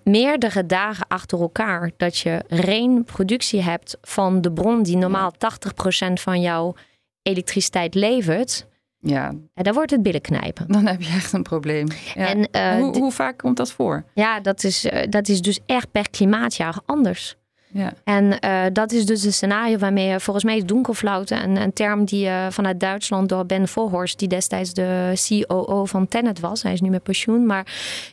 [0.04, 6.12] meerdere dagen achter elkaar dat je geen productie hebt van de bron die normaal 80%
[6.12, 6.74] van jouw
[7.22, 8.66] elektriciteit levert.
[8.98, 9.28] Ja.
[9.54, 10.68] En dan wordt het billen knijpen.
[10.68, 11.86] Dan heb je echt een probleem.
[12.14, 12.26] Ja.
[12.26, 14.04] En, uh, hoe, hoe, vaak komt dat voor?
[14.14, 17.36] Ja, dat is, uh, dat is dus echt per klimaatjaar anders.
[17.72, 17.92] Ja.
[18.04, 21.72] En uh, dat is dus een scenario waarmee je volgens mij is donkerflauten, een, een
[21.72, 26.62] term die uh, vanuit Duitsland door Ben Vorhorst, die destijds de COO van Tenet was,
[26.62, 27.66] hij is nu met pensioen, maar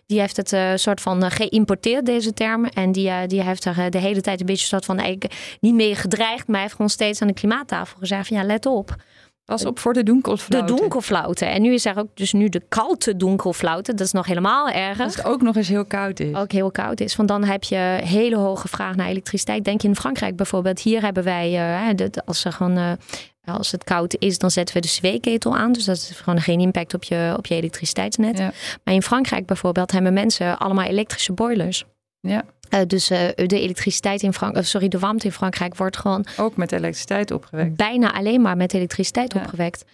[0.06, 2.66] die heeft het uh, soort van geïmporteerd, deze term.
[2.66, 5.18] En die, die heeft er de hele tijd een beetje soort van
[5.60, 8.66] niet mee gedreigd, maar hij heeft gewoon steeds aan de klimaattafel gezegd van ja, let
[8.66, 8.96] op.
[9.50, 10.76] Pas op voor de donkerflauten.
[10.76, 11.50] De donkerflauten.
[11.50, 13.96] En nu is er ook dus nu de koude donkerflauten.
[13.96, 15.04] Dat is nog helemaal erger.
[15.04, 16.36] Als het ook nog eens heel koud is.
[16.36, 17.16] Ook heel koud is.
[17.16, 19.64] Want dan heb je hele hoge vraag naar elektriciteit.
[19.64, 20.82] Denk in Frankrijk bijvoorbeeld.
[20.82, 21.52] Hier hebben wij,
[21.96, 22.92] uh, als, er gewoon, uh,
[23.46, 25.72] als het koud is, dan zetten we de zweeketel aan.
[25.72, 28.38] Dus dat is gewoon geen impact op je, op je elektriciteitsnet.
[28.38, 28.52] Ja.
[28.84, 31.86] Maar in Frankrijk bijvoorbeeld hebben mensen allemaal elektrische boilers.
[32.22, 32.44] Ja.
[32.74, 36.26] Uh, dus uh, de elektriciteit in Frankrijk, sorry, de warmte in Frankrijk wordt gewoon.
[36.38, 37.76] Ook met elektriciteit opgewekt.
[37.76, 39.40] Bijna alleen maar met elektriciteit ja.
[39.40, 39.86] opgewekt.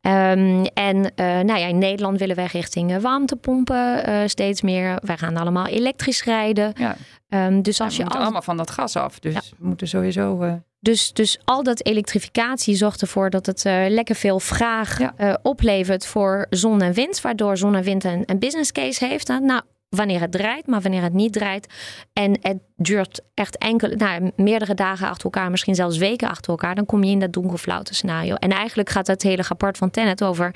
[0.00, 4.98] Um, en uh, nou ja, in Nederland willen wij richting warmtepompen steeds meer.
[5.02, 6.72] Wij gaan allemaal elektrisch rijden.
[6.76, 6.96] Ja.
[7.28, 9.18] Um, dus als ja, je allemaal van dat gas af.
[9.18, 10.58] Dus we moeten sowieso.
[10.80, 14.98] Dus, dus al dat elektrificatie zorgt ervoor dat het lekker veel vraag
[15.42, 17.20] oplevert voor zon en wind.
[17.20, 19.28] Waardoor zon en wind een, een business case heeft.
[19.28, 19.60] Nou,
[19.94, 21.74] wanneer het draait, maar wanneer het niet draait.
[22.12, 26.74] En het duurt echt enkele, nou, meerdere dagen achter elkaar, misschien zelfs weken achter elkaar,
[26.74, 28.34] dan kom je in dat donkerflaute scenario.
[28.34, 30.54] En eigenlijk gaat het hele rapport van Tenet over.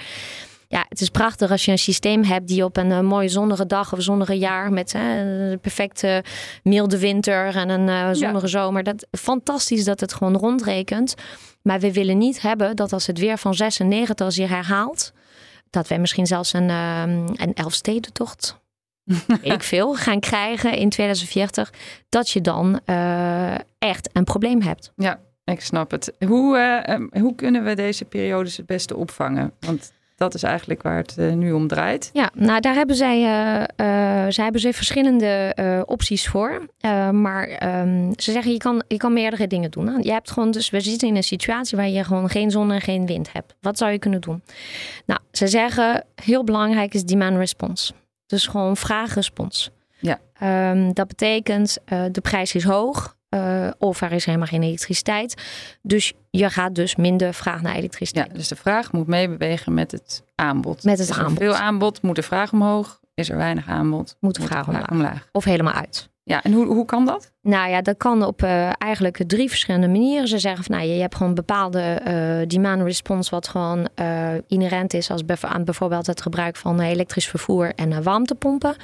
[0.69, 3.67] Ja, het is prachtig als je een systeem hebt die op een, uh, mooie zonnige
[3.67, 5.17] dag of zonnige jaar met uh,
[5.51, 6.25] een perfecte
[6.63, 8.61] milde winter en een uh, zonnige ja.
[8.61, 8.83] zomer.
[8.83, 11.15] Dat, fantastisch dat het gewoon rondrekent.
[11.63, 15.13] Maar we willen niet hebben dat als het weer van 96 zich herhaalt,
[15.71, 18.59] dat wij misschien zelfs een, een Elfstedentocht
[19.43, 21.73] ik veel, gaan krijgen in 2040,
[22.09, 24.93] dat je dan uh, echt een probleem hebt.
[24.97, 26.13] Ja, ik snap het.
[26.27, 29.53] Hoe, uh, hoe kunnen we deze periodes het beste opvangen?
[29.61, 32.11] Want dat is eigenlijk waar het uh, nu om draait.
[32.13, 33.21] Ja, nou daar hebben zij,
[34.29, 35.55] zij hebben ze verschillende
[35.87, 36.67] opties voor.
[37.13, 40.03] maar um, ze zeggen je kan, je kan meerdere dingen doen.
[40.03, 42.81] Je hebt gewoon, dus we zitten in een situatie waar je gewoon geen zon en
[42.81, 43.55] geen wind hebt.
[43.61, 44.43] Wat zou je kunnen doen?
[45.07, 47.93] Nou, ze zeggen heel belangrijk is demand response.
[48.29, 49.71] Dus gewoon vraagrespons.
[49.99, 50.21] Ja.
[50.71, 55.43] Um, dat betekent uh, de prijs is hoog uh, of er is helemaal geen elektriciteit.
[55.83, 58.27] Dus je gaat dus minder vraag naar elektriciteit.
[58.27, 60.85] Ja, dus de vraag moet meebewegen met het aanbod.
[60.85, 61.41] Met het is aanbod.
[61.41, 63.01] Er veel aanbod, moet de vraag omhoog.
[63.15, 65.11] Is er weinig aanbod, moet de vraag, moet de vraag omlaag.
[65.11, 65.29] omlaag.
[65.33, 66.09] Of helemaal uit.
[66.29, 67.33] Ja, en hoe, hoe kan dat?
[67.43, 70.29] Nou ja, dat kan op uh, eigenlijk drie verschillende manieren.
[70.29, 74.95] Ze zeggen van nou, je hebt gewoon bepaalde uh, demand response, wat gewoon uh, inherent
[74.95, 78.77] is als bev aan bijvoorbeeld het gebruik van elektrisch vervoer en warmtepompen.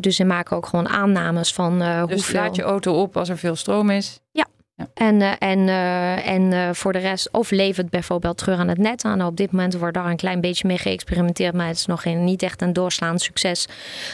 [0.00, 2.40] dus ze maken ook gewoon aannames van dus hoeveel.
[2.40, 4.20] laat je auto op als er veel stroom is.
[4.32, 4.46] Ja.
[4.78, 4.86] Ja.
[4.94, 8.78] En, uh, en, uh, en uh, voor de rest, of levert bijvoorbeeld terug aan het
[8.78, 9.22] net aan.
[9.22, 12.24] Op dit moment wordt daar een klein beetje mee geëxperimenteerd, maar het is nog geen,
[12.24, 13.68] niet echt een doorslaand succes.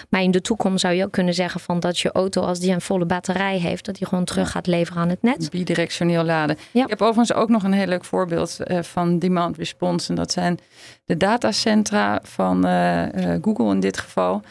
[0.08, 2.72] Maar in de toekomst zou je ook kunnen zeggen van dat je auto, als die
[2.72, 5.50] een volle batterij heeft, dat die gewoon terug gaat leveren aan het net.
[5.50, 6.56] Bidirectioneel laden.
[6.70, 6.82] Ja.
[6.82, 10.08] Ik heb overigens ook nog een heel leuk voorbeeld van demand response.
[10.08, 10.58] En dat zijn
[11.04, 12.62] de datacentra van
[13.42, 14.42] Google in dit geval.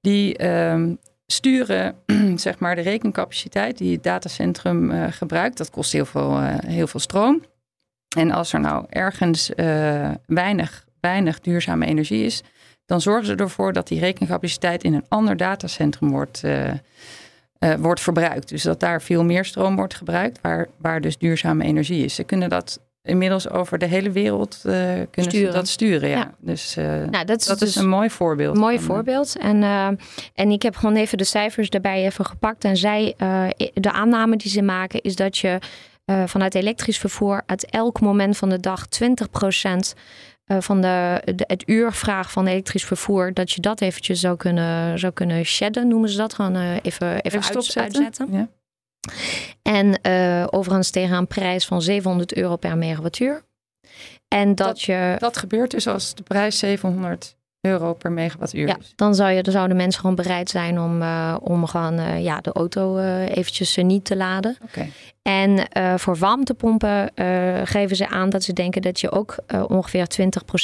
[0.00, 0.94] Die ehm,
[1.32, 1.94] sturen
[2.36, 5.58] zeg maar, de rekencapaciteit die het datacentrum uh, gebruikt.
[5.58, 7.42] Dat kost heel veel, uh, heel veel stroom.
[8.16, 12.42] En als er nou ergens uh, weinig, weinig duurzame energie is,
[12.86, 16.42] dan zorgen ze ervoor dat die rekencapaciteit in een ander datacentrum wordt,
[17.78, 18.48] wordt verbruikt.
[18.48, 22.14] Dus dat daar veel meer stroom wordt gebruikt, waar, waar dus duurzame energie is.
[22.14, 25.52] Ze kunnen dat inmiddels over de hele wereld uh, kunnen sturen.
[25.52, 26.08] ze dat sturen.
[26.08, 26.16] Ja.
[26.16, 26.34] Ja.
[26.38, 28.56] Dus uh, Nou, dat is, dat dus is een mooi voorbeeld.
[28.56, 29.38] Mooi van, voorbeeld.
[29.38, 29.86] En, uh,
[30.34, 32.64] en ik heb gewoon even de cijfers erbij even gepakt.
[32.64, 33.14] En zij,
[33.74, 35.58] de aanname die ze maken is dat je
[36.26, 39.06] vanuit elektrisch vervoer uit elk moment van de dag 20%
[40.58, 45.12] van de, de, het uurvraag van elektrisch vervoer, dat je dat eventjes zou kunnen, zou
[45.12, 46.34] kunnen shedden, noemen ze dat.
[46.34, 48.28] Gewoon even, even, even uitzetten.
[48.30, 48.48] Ja.
[49.62, 49.98] En
[50.52, 53.42] overigens tegen een prijs van 700 euro per megawattuur.
[54.28, 55.16] En dat, je.
[55.18, 58.66] Dat gebeurt dus als de prijs 700 euro per megawattuur.
[58.66, 62.22] Ja, dan, zou je, dan zouden mensen gewoon bereid zijn om, uh, om gewoon uh,
[62.22, 64.56] ja, de auto uh, eventjes niet te laden.
[64.62, 64.86] Oké.
[65.22, 67.10] En voor warmtepompen
[67.64, 69.36] geven ze aan dat ze denken dat je ook
[69.68, 70.06] ongeveer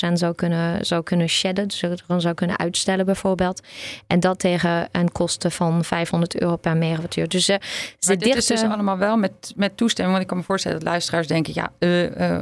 [0.09, 1.69] 20% zou kunnen, zou kunnen shedden.
[1.69, 3.63] Dus dan zou kunnen uitstellen bijvoorbeeld.
[4.07, 7.29] En dat tegen een kosten van 500 euro per megawattuur.
[7.29, 7.59] Dus ze
[7.99, 8.39] dit dichten...
[8.39, 10.17] is dus allemaal wel met, met toestemming.
[10.17, 11.53] Want ik kan me voorstellen dat luisteraars denken...
[11.55, 11.71] ja,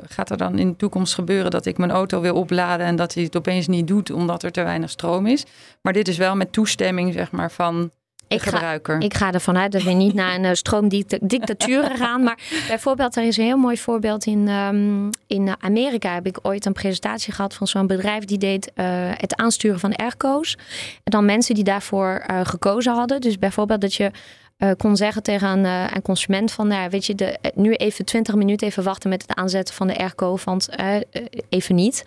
[0.09, 2.87] gaat er dan in de toekomst gebeuren dat ik mijn auto wil opladen...
[2.87, 5.45] en dat hij het opeens niet doet omdat er te weinig stroom is?
[5.83, 7.91] Maar dit is wel met toestemming zeg maar van
[8.29, 12.23] ik ga, ik ga ervan uit dat we niet naar een uh, stroomdictatuur gaan.
[12.23, 16.15] Maar bijvoorbeeld, er is een heel mooi voorbeeld in, um, in Amerika.
[16.15, 19.97] Heb ik ooit een presentatie gehad van zo'n bedrijf die deed uh, het aansturen van
[19.97, 20.57] airco's.
[21.05, 23.21] En dan mensen die daarvoor uh, gekozen hadden.
[23.21, 24.11] Dus bijvoorbeeld dat je
[24.59, 28.05] uh, kon zeggen tegen een, uh, een consument van, nou, weet je, de, nu even
[28.05, 30.97] 20 minuten even wachten met het aanzetten van de airco, want uh,
[31.49, 32.05] even niet.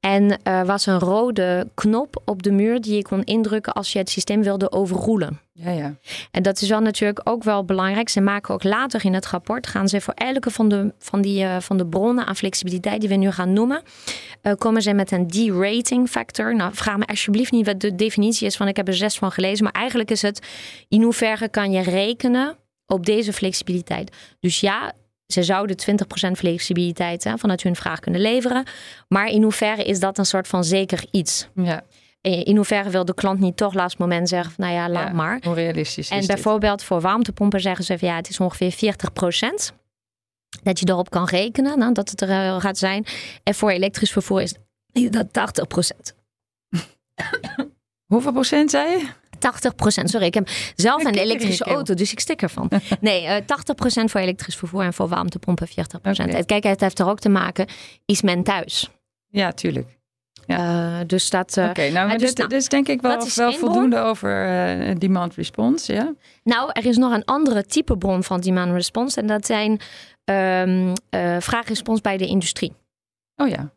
[0.00, 3.98] En er was een rode knop op de muur die je kon indrukken als je
[3.98, 5.40] het systeem wilde overroelen.
[5.52, 5.94] Ja, ja.
[6.30, 8.08] En dat is wel natuurlijk ook wel belangrijk.
[8.08, 11.46] Ze maken ook later in het rapport, gaan ze voor elke van de, van die,
[11.60, 13.82] van de bronnen aan flexibiliteit die we nu gaan noemen,
[14.54, 16.56] komen ze met een D-rating factor.
[16.56, 19.32] Nou, vraag me alsjeblieft niet wat de definitie is, want ik heb er zes van
[19.32, 19.64] gelezen.
[19.64, 20.46] Maar eigenlijk is het,
[20.88, 22.56] in hoeverre kan je rekenen
[22.86, 24.16] op deze flexibiliteit.
[24.40, 24.92] Dus ja,
[25.26, 25.76] ze zouden
[26.28, 28.64] 20% flexibiliteit hè, vanuit hun vraag kunnen leveren.
[29.08, 31.48] Maar in hoeverre is dat een soort van zeker iets?
[31.54, 31.84] Ja.
[32.20, 35.40] In hoeverre wil de klant niet toch laatst moment zeggen: nou ja, laat maar.
[35.46, 36.08] Onrealistisch.
[36.08, 38.74] En bijvoorbeeld voor warmtepompen zeggen ze: van, ja, het is ongeveer
[39.72, 39.75] 40%.
[40.66, 43.06] Dat je erop kan rekenen nou, dat het er uh, gaat zijn.
[43.42, 44.54] En voor elektrisch vervoer is
[44.92, 46.14] dat 80%.
[48.12, 49.06] Hoeveel procent zei je?
[49.06, 52.70] 80% Sorry, ik heb zelf een elektrische auto, dus ik stik ervan.
[53.00, 53.44] Nee, uh, eh, 80%
[54.04, 56.46] voor elektrisch vervoer en voor warmtepompen 40 procent.
[56.46, 57.66] Kijk, het heeft er ook te maken,
[58.04, 58.90] is men thuis?
[59.26, 59.98] Ja, tuurlijk.
[60.46, 60.98] Ja.
[61.00, 61.56] Uh, dus dat.
[61.56, 65.92] Uh, Oké, nou, dus, dit, is denk ik wel, wel voldoende over demand response.
[65.92, 66.14] Ja?
[66.42, 69.20] Nou, er is nog een andere type bron van demand response.
[69.20, 69.80] En dat zijn
[70.30, 70.92] um,
[71.40, 72.72] vraagrespons bij de industrie.
[73.36, 73.70] Oh ja.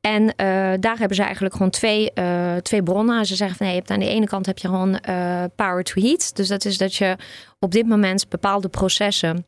[0.00, 0.32] En uh,
[0.80, 3.26] daar hebben ze eigenlijk gewoon twee, uh, twee bronnen.
[3.26, 5.84] Ze zeggen van nee, je hebt aan de ene kant heb je gewoon uh, power
[5.84, 6.36] to heat.
[6.36, 7.16] Dus dat is dat je
[7.58, 9.46] op dit moment bepaalde processen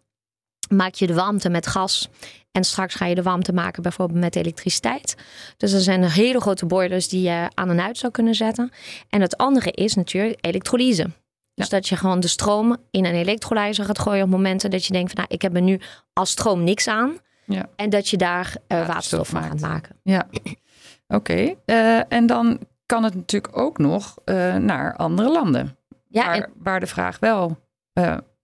[0.68, 2.08] maak je de warmte met gas.
[2.52, 5.16] En straks ga je de warmte maken bijvoorbeeld met elektriciteit.
[5.56, 8.72] Dus er zijn hele grote boilers die je aan en uit zou kunnen zetten.
[9.08, 11.10] En het andere is natuurlijk elektrolyse.
[11.54, 14.92] Dus dat je gewoon de stroom in een elektrolyzer gaat gooien op momenten dat je
[14.92, 15.80] denkt van nou, ik heb er nu
[16.12, 17.16] als stroom niks aan.
[17.44, 17.68] Ja.
[17.76, 19.96] En dat je daar uh, waterstof van gaat maken.
[20.02, 20.28] Ja,
[21.18, 21.54] oké.
[21.66, 25.76] Uh, en dan kan het natuurlijk ook nog uh, naar andere landen.
[26.08, 26.50] Ja, waar, en...
[26.56, 27.60] waar de vraag wel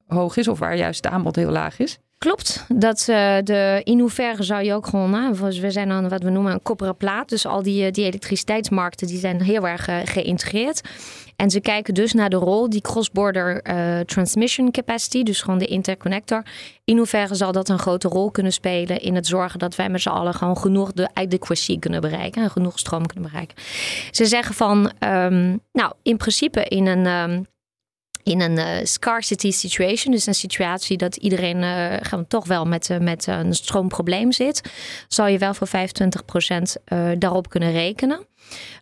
[0.06, 1.98] hoog is of waar juist het aanbod heel laag is.
[2.18, 2.64] Klopt.
[2.68, 6.30] Dat, uh, de, in hoeverre zou je ook gewoon, hè, we zijn aan wat we
[6.30, 7.28] noemen een kopperen plaat.
[7.28, 10.80] Dus al die, die elektriciteitsmarkten die zijn heel erg uh, geïntegreerd.
[11.36, 13.62] En ze kijken dus naar de rol die cross-border
[14.04, 16.42] transmission capacity, dus gewoon de interconnector.
[16.84, 20.00] In hoeverre zal dat een grote rol kunnen spelen in het zorgen dat wij met
[20.00, 23.56] z'n allen gewoon genoeg de adequacy kunnen bereiken en genoeg stroom kunnen bereiken.
[24.10, 27.06] Ze zeggen van, um, nou, in principe in een.
[27.06, 27.46] Um,
[28.28, 32.90] in een uh, scarcity situation, dus een situatie dat iedereen uh, gaan toch wel met,
[32.90, 34.72] uh, met een stroomprobleem zit,
[35.08, 35.70] zal je wel voor 25%
[37.18, 38.26] daarop kunnen rekenen.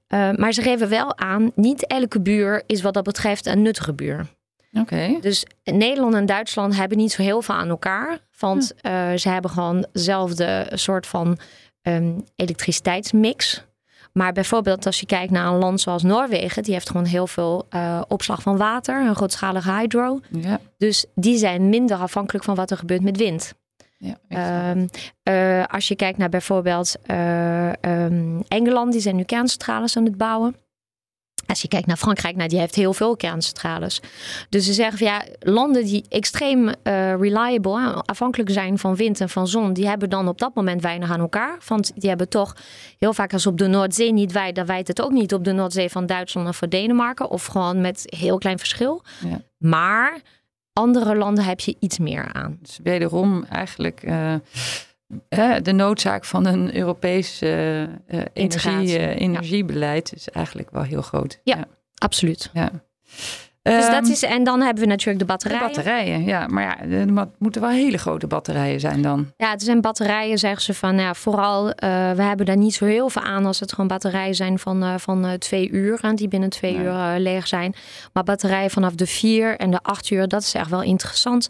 [0.09, 4.27] maar ze geven wel aan, niet elke buur is wat dat betreft een nuttige buur.
[4.73, 5.19] Oké.
[5.21, 9.17] Dus Nederland en Duitsland hebben niet zo heel veel aan elkaar, want hm.
[9.17, 11.39] ze hebben gewoon dezelfde soort van
[11.83, 13.66] um, elektriciteitsmix.
[14.17, 17.67] Maar bijvoorbeeld als je kijkt naar een land zoals Noorwegen, die heeft gewoon heel veel
[17.71, 20.21] uh, opslag van water, een grootschalige hydro.
[20.31, 20.61] Ja.
[20.79, 23.55] Dus die zijn minder afhankelijk van wat er gebeurt met wind.
[23.99, 24.89] Ja, um,
[25.29, 30.17] uh, als je kijkt naar bijvoorbeeld uh, um, Engeland, die zijn nu kerncentrales aan het
[30.17, 30.57] bouwen.
[31.47, 34.01] Als je kijkt naar Frankrijk, nou, die heeft heel veel kerncentrales.
[34.49, 36.73] Dus ze zeggen van ja, landen die extreem uh,
[37.15, 41.11] reliable, afhankelijk zijn van wind en van zon, die hebben dan op dat moment weinig
[41.11, 41.59] aan elkaar.
[41.67, 42.57] Want die hebben toch
[42.99, 45.53] heel vaak als op de Noordzee niet wij, dan wijt het ook niet op de
[45.53, 47.31] Noordzee van Duitsland of van Denemarken.
[47.31, 49.03] Of gewoon met heel klein verschil.
[49.29, 49.41] Ja.
[49.59, 50.21] Maar
[50.73, 52.59] andere landen heb je iets meer aan.
[52.61, 54.03] Dus wederom eigenlijk.
[54.03, 54.35] Uh
[55.63, 57.83] de noodzaak van een Europees uh,
[58.33, 61.41] energie, uh, energiebeleid is eigenlijk wel heel groot.
[61.45, 61.65] Ja,
[61.95, 62.51] absoluut.
[62.53, 62.71] Ja.
[63.75, 65.67] Dus dat Ehm, is, en dan hebben we natuurlijk de de batterijen.
[65.67, 66.47] batterijen, ja.
[66.47, 69.33] Maar ja, het moeten wel hele grote batterijen zijn dan.
[69.37, 72.75] Ja, het zijn batterijen, zeggen ze van, nou ja, vooral, eh, we hebben daar niet
[72.75, 76.01] zo heel veel aan als het gewoon batterijen zijn van, eh, van eh, twee uur,
[76.15, 76.85] die binnen twee Nee.
[76.87, 77.75] uur leeg zijn.
[78.13, 81.49] Maar batterijen vanaf de vier en de acht uur, dat is echt wel interessant.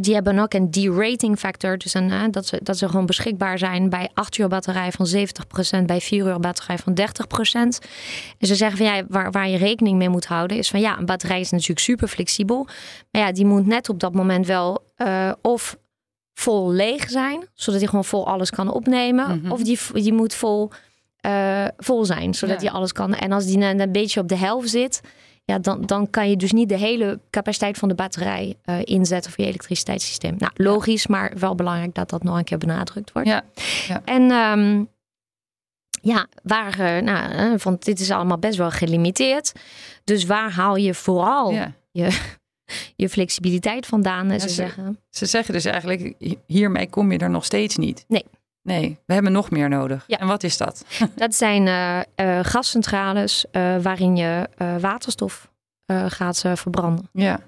[0.00, 3.88] Die hebben ook een derating factor, dus een, dat, ze, dat ze gewoon beschikbaar zijn
[3.88, 5.06] bij acht uur batterij van
[5.82, 7.78] 70%, bij vier uur batterij van 30%.
[8.38, 10.98] En ze zeggen van ja, waar, waar je rekening mee moet houden, is van ja,
[10.98, 12.66] een batterij is natuurlijk super flexibel.
[13.10, 15.76] Maar ja, die moet net op dat moment wel eh, of
[16.34, 19.38] vol leeg zijn, zodat hij gewoon vol alles kan opnemen.
[19.40, 19.52] Mhm.
[19.52, 20.70] Of die, die moet vol,
[21.20, 22.66] eh, vol zijn, zodat Ja.
[22.68, 23.14] hij alles kan.
[23.14, 25.00] En als die net een beetje op de helft zit,
[25.44, 29.32] ja, dan, dan kan je dus niet de hele capaciteit van de batterij eh, inzetten
[29.32, 30.34] voor je elektriciteitssysteem.
[30.38, 33.28] Nou, logisch, maar wel belangrijk dat dat nog een keer benadrukt wordt.
[33.28, 33.42] Ja.
[34.04, 34.84] En ehm,
[36.02, 39.52] ja, waar, eh, nou, eh, want dit is allemaal best wel gelimiteerd.
[40.04, 41.50] Dus waar haal je vooral
[41.92, 42.08] ja.
[42.96, 44.30] je flexibiliteit vandaan?
[44.30, 47.76] Ja, ze ze- zeggen, Ze zeggen dus eigenlijk, hi- hiermee kom je er nog steeds
[47.76, 48.04] niet.
[48.08, 48.24] Nee.
[48.62, 50.04] Nee, we hebben nog meer nodig.
[50.06, 50.18] Ja.
[50.18, 50.84] En wat is dat?
[51.14, 51.66] dat zijn
[52.14, 53.44] eh, gascentrales
[53.82, 54.48] waarin je
[54.80, 55.50] waterstof
[55.92, 57.08] eh, gaat eh, verbranden.
[57.12, 57.40] Ja,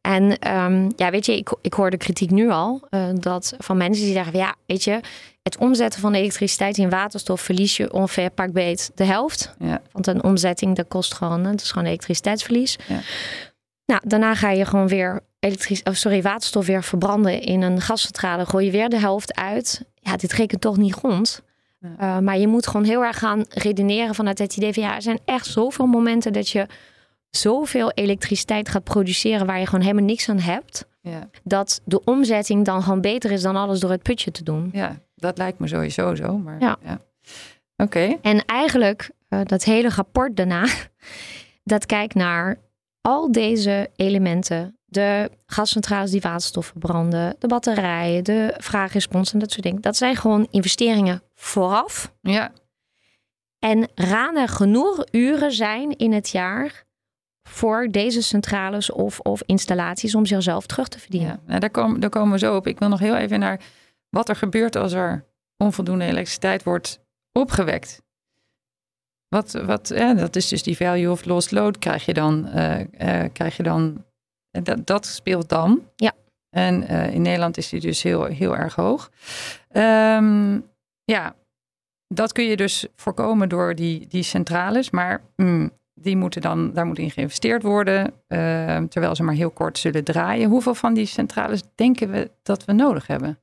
[0.00, 3.76] En ehm, ja, weet je, ik, ik hoor de kritiek nu al eh, dat van
[3.76, 5.00] mensen die zeggen: ja, weet je,
[5.42, 9.54] het omzetten van de elektriciteit in waterstof verlies je ongeveer pak beet de helft.
[9.58, 12.78] ja, Want een omzetting, dat kost gewoon, dat is gewoon elektriciteitsverlies.
[12.88, 13.00] Ja.
[13.86, 18.46] Nou, daarna ga je gewoon weer elektrisch, oh, sorry, waterstof weer verbranden in een gascentrale.
[18.46, 19.84] Gooi je weer de helft uit.
[19.94, 21.42] Ja, dit rekent toch niet rond.
[21.78, 22.16] Ja.
[22.16, 25.02] Uh, maar je moet gewoon heel erg gaan redeneren vanuit het idee van ja, er
[25.02, 26.66] zijn echt zoveel momenten dat je
[27.36, 30.86] zoveel elektriciteit gaat produceren waar je gewoon helemaal niks aan hebt.
[31.00, 34.70] ja, Dat de omzetting dan gewoon beter is dan alles door het putje te doen.
[34.72, 36.38] ja, dat lijkt me sowieso zo.
[36.38, 36.76] Maar, Ja.
[36.84, 37.00] ja.
[37.76, 40.66] Oké, En eigenlijk, uh, dat hele rapport daarna,
[41.64, 42.58] dat kijkt naar
[43.00, 44.76] al deze elementen.
[44.84, 49.80] De gascentrales die waterstof verbranden, de batterijen, de vraagrespons en dat soort dingen.
[49.80, 52.12] Dat zijn gewoon investeringen vooraf.
[52.20, 52.52] ja,
[53.58, 56.84] En er genoeg uren zijn in het jaar
[57.52, 61.28] voor deze centrales of, of installaties om zichzelf terug te verdienen?
[61.28, 61.40] ja.
[61.46, 62.66] Nou, daar, komen, daar komen we zo op.
[62.66, 63.60] Ik wil nog heel even naar
[64.08, 65.24] wat er gebeurt als er
[65.56, 67.00] onvoldoende elektriciteit wordt
[67.32, 68.02] opgewekt.
[69.28, 72.48] Wat, wat, ja, dat is dus die value of lost load krijg je dan.
[72.48, 74.04] eh, eh, krijg je dan
[74.50, 75.82] dat, dat speelt dan.
[75.96, 76.12] Ja.
[76.50, 79.10] En uh, in Nederland is die dus heel, heel erg hoog.
[79.72, 80.70] Um,
[81.04, 81.34] ja,
[82.06, 84.90] dat kun je dus voorkomen door die, die centrales.
[84.90, 88.12] Maar mm, die moeten dan, daar moet in geïnvesteerd worden.
[88.28, 90.48] Uh, terwijl ze maar heel kort zullen draaien.
[90.48, 93.38] Hoeveel van die centrales denken we dat we nodig hebben?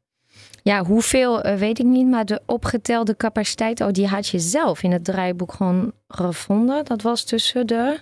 [0.64, 4.84] Ja, hoeveel uh, weet ik niet, maar de opgetelde capaciteit, oh, die had je zelf
[4.84, 6.86] in het draaiboek gewoon gevonden.
[6.86, 8.00] Dat was tussen de,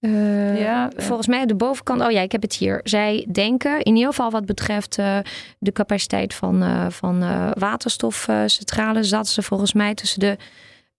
[0.00, 2.02] uh, ja, volgens mij de bovenkant.
[2.02, 2.80] Oh ja, ik heb het hier.
[2.84, 5.18] Zij denken, in ieder geval wat betreft uh,
[5.58, 7.18] de capaciteit van, van
[7.58, 10.36] waterstofcentrales, zat ze volgens mij tussen de,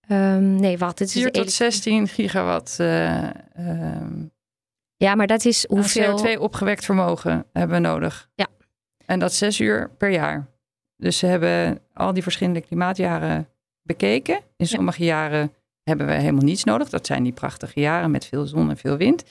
[0.08, 2.78] um, nee, wat, het is 4 tot 16 gigawatt.
[2.78, 4.32] Um,
[4.96, 8.28] ja, maar dat is hoeveel CO2 opgewekt vermogen hebben we nodig.
[8.34, 8.46] Ja.
[9.06, 10.46] En dat zes uur per jaar.
[10.96, 13.48] Dus ze hebben al die verschillende klimaatjaren
[13.82, 14.40] bekeken.
[14.56, 15.08] In sommige ja.
[15.08, 16.88] jaren hebben we helemaal niets nodig.
[16.88, 19.24] Dat zijn die prachtige jaren met veel zon en veel wind.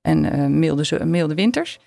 [0.00, 1.78] En uh, milde, milde winters.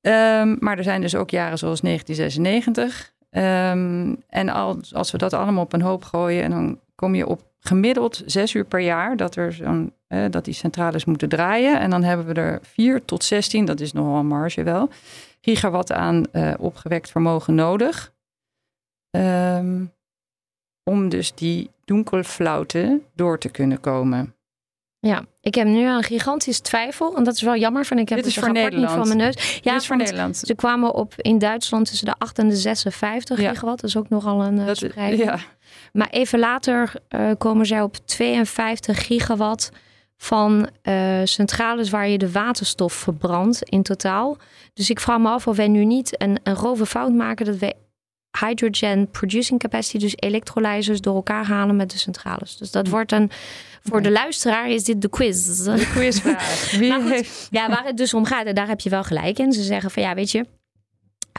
[0.00, 3.14] Um, maar er zijn dus ook jaren zoals 1996.
[3.30, 6.42] Um, en als, als we dat allemaal op een hoop gooien...
[6.42, 9.16] en dan kom je op gemiddeld zes uur per jaar...
[9.16, 9.92] dat, er zo'n,
[10.30, 11.80] dat die centrales moeten draaien.
[11.80, 14.88] En dan hebben we er 4 tot 16, dat is nogal een marge wel...
[15.40, 18.12] gigawatt aan uh, opgewekt vermogen nodig...
[19.16, 19.92] Um,
[20.90, 24.34] om dus die donkelflauten door te kunnen komen.
[25.00, 27.16] Ja, ik heb nu een gigantisch twijfel.
[27.16, 28.98] En dat is wel jammer, van ik heb Dit is het voor rapport Nederland.
[28.98, 29.54] niet van mijn neus.
[29.62, 30.36] Ja, Dit is voor Nederland.
[30.36, 33.50] Ze kwamen op in Duitsland tussen de 8 en de 56 Ja.
[33.50, 33.80] gigawatt.
[33.80, 35.22] Dat is ook nogal een Dat, spreiding.
[35.24, 35.38] ja,
[35.92, 39.70] Maar even later uh, komen zij op 52 gigawatt
[40.16, 44.36] van uh, centrales waar je de waterstof verbrandt in totaal.
[44.74, 47.56] Dus ik vraag me af of wij nu niet een, een grove fout maken dat
[47.56, 47.74] we
[48.38, 52.56] hydrogen producing capacity, dus electrolyzers door elkaar halen met de centrales.
[52.56, 53.30] Dus dat wordt een,
[53.82, 54.02] voor Oké.
[54.02, 55.64] de luisteraar is dit de quiz.
[55.64, 56.70] de quizvraag.
[56.78, 57.48] Wie Maar goed, heeft...
[57.50, 59.52] Ja, waar het dus om gaat, en daar heb je wel gelijk in.
[59.52, 60.46] Ze zeggen van ja, weet je,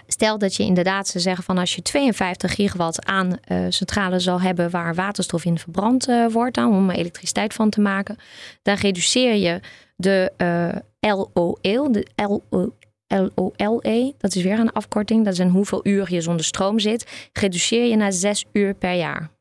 [0.08, 4.42] stel dat je inderdaad, ze zeggen van als je 52 gigawatt aan uh, centrale zal
[4.42, 8.18] hebben waar waterstof in verbrand uh, wordt, dan, om elektriciteit van te maken,
[8.62, 9.60] dan reduceer je
[9.96, 12.74] de uh, LOE, de LO,
[13.12, 17.30] LOLE, dat is weer een afkorting, dat is een hoeveel uur je zonder stroom zit,
[17.34, 19.32] reduceer je naar 6 uur per jaar.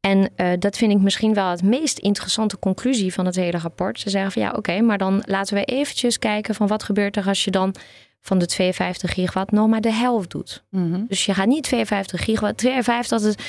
[0.00, 4.00] En uh, dat vind ik misschien wel het meest interessante conclusie van het hele rapport.
[4.00, 7.26] Ze zeggen van ja, oké, maar dan laten we eventjes kijken van wat gebeurt er
[7.26, 7.74] als je dan
[8.20, 10.64] van de 52 gigawatt nog maar de helft doet.
[10.70, 11.04] Mhm.
[11.08, 12.58] Dus je gaat niet 52 gigawatt.
[12.58, 13.44] 52, dat is,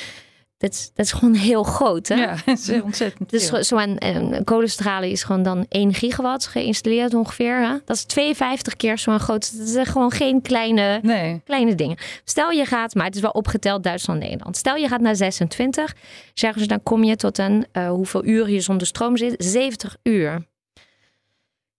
[0.64, 2.08] dat is, dat is gewoon heel groot.
[2.08, 2.14] Hè?
[2.14, 3.64] Ja, dat is ontzettend Dus veel.
[3.64, 7.60] zo'n een kolencentrale is gewoon dan 1 gigawatt geïnstalleerd ongeveer.
[7.60, 7.76] Hè?
[7.84, 9.58] Dat is 52 keer zo'n groot.
[9.58, 11.96] Dat is gewoon geen kleine, Nee, kleine dingen.
[12.24, 14.56] Stel je gaat, maar het is wel opgeteld Duitsland Nederland.
[14.56, 15.94] Stel je gaat naar 26,
[16.34, 19.34] zeggen ze dan kom je tot een eh, hoeveel uur je zonder stroom zit?
[19.38, 20.46] 70 uur.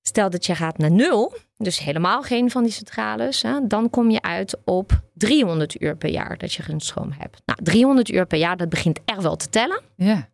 [0.01, 4.09] Stel dat je gaat naar nul, dus helemaal geen van die centrales, hè, dan kom
[4.09, 7.41] je uit op 300 uur per jaar dat je geen stroom hebt.
[7.45, 9.81] Nou, 300 uur per jaar, dat begint echt wel te tellen.
[9.95, 10.33] ja.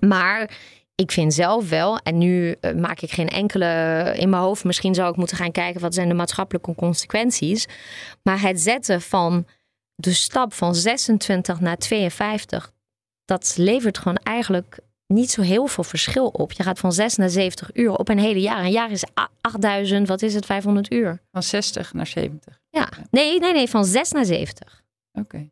[0.00, 0.50] Maar
[0.94, 4.94] ik vind zelf wel, en nu eh, maak ik geen enkele in mijn hoofd, misschien
[4.94, 7.66] zou ik moeten gaan kijken wat zijn de maatschappelijke consequenties.
[8.22, 9.46] Maar het zetten van
[9.94, 12.72] de stap van 26 naar 52,
[13.24, 14.78] dat levert gewoon eigenlijk
[15.14, 16.52] niet zo heel veel verschil op.
[16.52, 18.64] Je gaat van 6 naar 70 uur op een hele jaar.
[18.64, 21.20] Een jaar is a- 8000, wat is het, 500 uur?
[21.32, 22.60] Van 60 naar 70.
[22.70, 24.82] Ja, nee, nee, nee, van 6 naar 70.
[25.12, 25.48] Oké.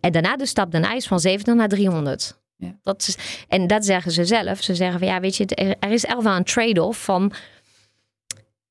[0.00, 2.38] En daarna de stap daarna is van 70 naar 300.
[2.56, 2.78] Ja.
[2.82, 3.16] Dat is,
[3.48, 4.62] en dat zeggen ze zelf.
[4.62, 7.32] Ze zeggen van ja, weet je, er er is echt wel een trade-off van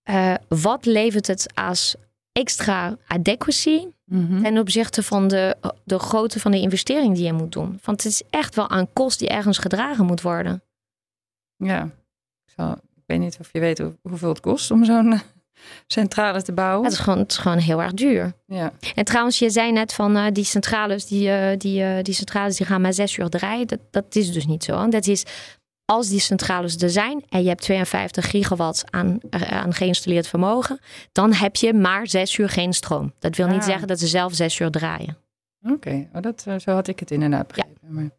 [0.03, 1.95] eh, wat levert het als
[2.33, 4.41] extra adequacy Mhm.
[4.43, 7.79] ten opzichte van de, de grootte van de investering die je moet doen.
[7.83, 10.63] Want het is echt wel een kost die ergens gedragen moet worden.
[11.57, 11.83] Ja.
[12.45, 15.19] Ik, zal, ik weet niet of je weet hoe- hoeveel het kost om zo'n eh,
[15.87, 16.83] centrale te bouwen.
[16.83, 18.33] Het is gewoon, het is gewoon heel erg duur.
[18.47, 18.71] Ja.
[18.95, 22.65] En trouwens, je zei net van eh, die centrales, die, eh, die, die centrales die
[22.65, 23.67] gaan maar zes uur draaien.
[23.67, 24.87] Dat, dat is dus niet zo.
[24.87, 25.23] Dat is
[25.85, 30.79] als die centrales er zijn en je hebt 52 gigawatt aan, eh, aan geïnstalleerd vermogen,
[31.11, 33.13] dan heb je maar zes uur geen stroom.
[33.19, 33.65] Dat wil niet Ah.
[33.65, 35.17] zeggen dat ze zelf zes uur draaien.
[35.69, 37.77] Oké, oh, dat, eh, zo had ik het inderdaad begrepen.
[37.87, 38.09] Maar...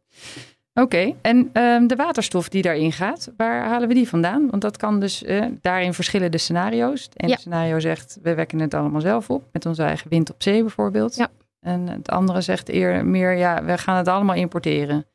[0.85, 4.51] Oké, en ehm, de waterstof die daarin gaat, waar halen we die vandaan?
[4.51, 7.03] Want dat kan dus, eh, daarin verschillen de scenario's.
[7.03, 7.37] Het ene Ja.
[7.37, 11.17] scenario zegt, we wekken het allemaal zelf op, met onze eigen wind op zee bijvoorbeeld.
[11.17, 11.29] Ja.
[11.61, 15.07] En het andere zegt eer meer, ja, we gaan het allemaal importeren.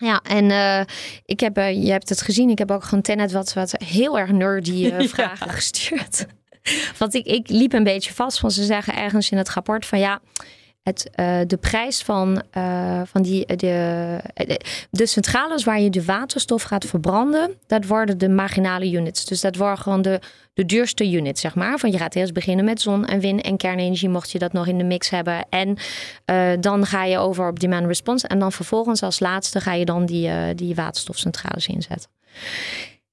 [0.00, 0.80] Ja, en eh,
[1.24, 4.18] ik heb, eh, je hebt het gezien, ik heb ook gewoon Tenet wat, wat heel
[4.18, 5.08] erg nerdy eh, Ja.
[5.08, 6.26] vragen gestuurd.
[6.98, 9.98] Want ik, ik liep een beetje vast, want ze zeggen ergens in het rapport van
[9.98, 10.20] ja,
[10.82, 13.56] het, eh, de prijs van, eh, van die, de,
[14.34, 14.60] de,
[14.90, 19.24] de centrales waar je de waterstof gaat verbranden, dat worden de marginale units.
[19.24, 20.20] Dus dat worden gewoon de,
[20.60, 21.78] de duurste units, zeg maar.
[21.78, 24.66] Van je gaat eerst beginnen met zon en wind en kernenergie, mocht je dat nog
[24.66, 25.46] in de mix hebben.
[25.48, 25.76] En
[26.24, 28.28] eh, dan ga je over op demand response.
[28.28, 32.10] En dan vervolgens als laatste ga je dan die, eh, die waterstofcentrales inzetten.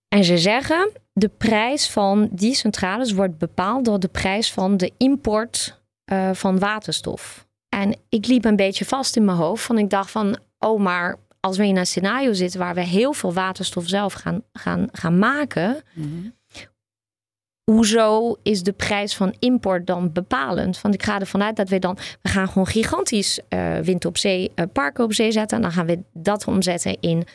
[0.07, 4.91] En ze zeggen, de prijs van die centrales wordt bepaald door de prijs van de
[4.97, 7.46] import eh, van waterstof.
[7.81, 9.63] En ik liep een beetje vast in mijn hoofd.
[9.63, 13.13] Van ik dacht van, oh maar als we in een scenario zitten waar we heel
[13.13, 15.83] veel waterstof zelf gaan, gaan, gaan maken.
[17.71, 20.81] Hoezo is de prijs van import dan bepalend?
[20.81, 24.17] Want ik ga ervan uit dat we dan, we gaan gewoon gigantisch eh, wind op
[24.17, 25.57] zee, eh, parken op zee zetten.
[25.57, 27.27] En dan gaan we dat omzetten in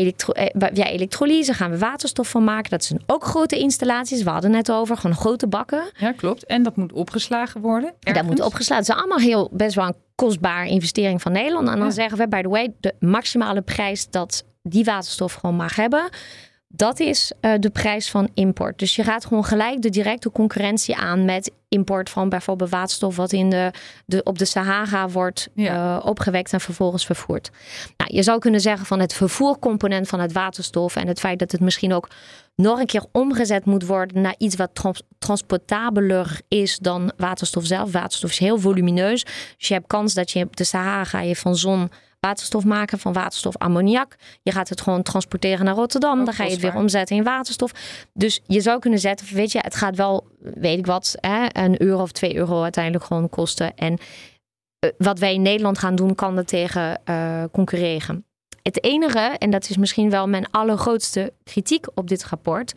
[0.00, 2.70] elektro, eh, ja, elektrolyse, gaan we waterstof van maken.
[2.70, 4.22] Dat zijn ook grote installaties.
[4.22, 5.82] We hadden het net over, gewoon grote bakken.
[5.98, 6.44] Ja, klopt.
[6.46, 7.94] En dat moet opgeslagen worden.
[8.00, 8.84] En dat moet opgeslagen.
[8.84, 11.68] Het is allemaal heel best wel een kostbare investering van Nederland.
[11.68, 11.90] En dan Ja.
[11.92, 16.08] zeggen we, by the way, de maximale prijs dat die waterstof gewoon mag hebben.
[16.74, 18.78] Dat is eh, de prijs van import.
[18.78, 23.32] Dus je gaat gewoon gelijk de directe concurrentie aan met import van bijvoorbeeld waterstof, wat
[23.32, 23.70] in de,
[24.06, 25.96] de, op de Sahara wordt Ja.
[25.98, 27.50] eh, opgewekt en vervolgens vervoerd.
[27.96, 31.52] Nou, je zou kunnen zeggen van het vervoercomponent van het waterstof en het feit dat
[31.52, 32.08] het misschien ook
[32.54, 37.92] nog een keer omgezet moet worden naar iets wat trans- transportabeler is dan waterstof zelf.
[37.92, 39.24] Waterstof is heel volumineus.
[39.58, 41.90] Dus je hebt kans dat je op de Sahara je van zon
[42.26, 44.16] waterstof maken, van waterstof ammoniak.
[44.42, 46.18] Je gaat het gewoon transporteren naar Rotterdam.
[46.18, 47.72] Ook dan ga je het weer omzetten in waterstof.
[48.12, 51.82] Dus je zou kunnen zetten, weet je, het gaat wel, weet ik wat, hè, een
[51.82, 53.76] euro of twee euro uiteindelijk gewoon kosten.
[53.76, 53.98] En
[54.78, 58.24] eh, wat wij in Nederland gaan doen, kan er tegen eh, concurreren.
[58.62, 62.72] Het enige, en dat is misschien wel mijn allergrootste kritiek op dit rapport.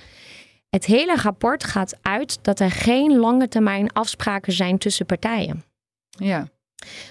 [0.69, 5.63] Het hele rapport gaat uit dat er geen lange termijn afspraken zijn tussen partijen.
[6.09, 6.47] Ja,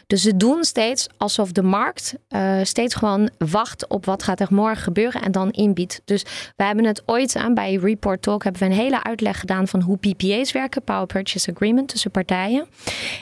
[0.07, 4.49] Dus ze doen steeds alsof de markt eh, steeds gewoon wacht op wat gaat er
[4.51, 6.01] morgen gebeuren en dan inbiedt.
[6.05, 6.23] Dus
[6.57, 9.81] we hebben het ooit aan bij Report Talk hebben we een hele uitleg gedaan van
[9.81, 12.67] hoe PPA's werken, Power Purchase Agreement tussen partijen.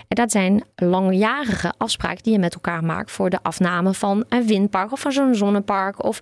[0.09, 4.47] En dat zijn langjarige afspraken die je met elkaar maakt voor de afname van een
[4.47, 6.05] windpark of van zo'n zonnepark.
[6.05, 6.21] Of...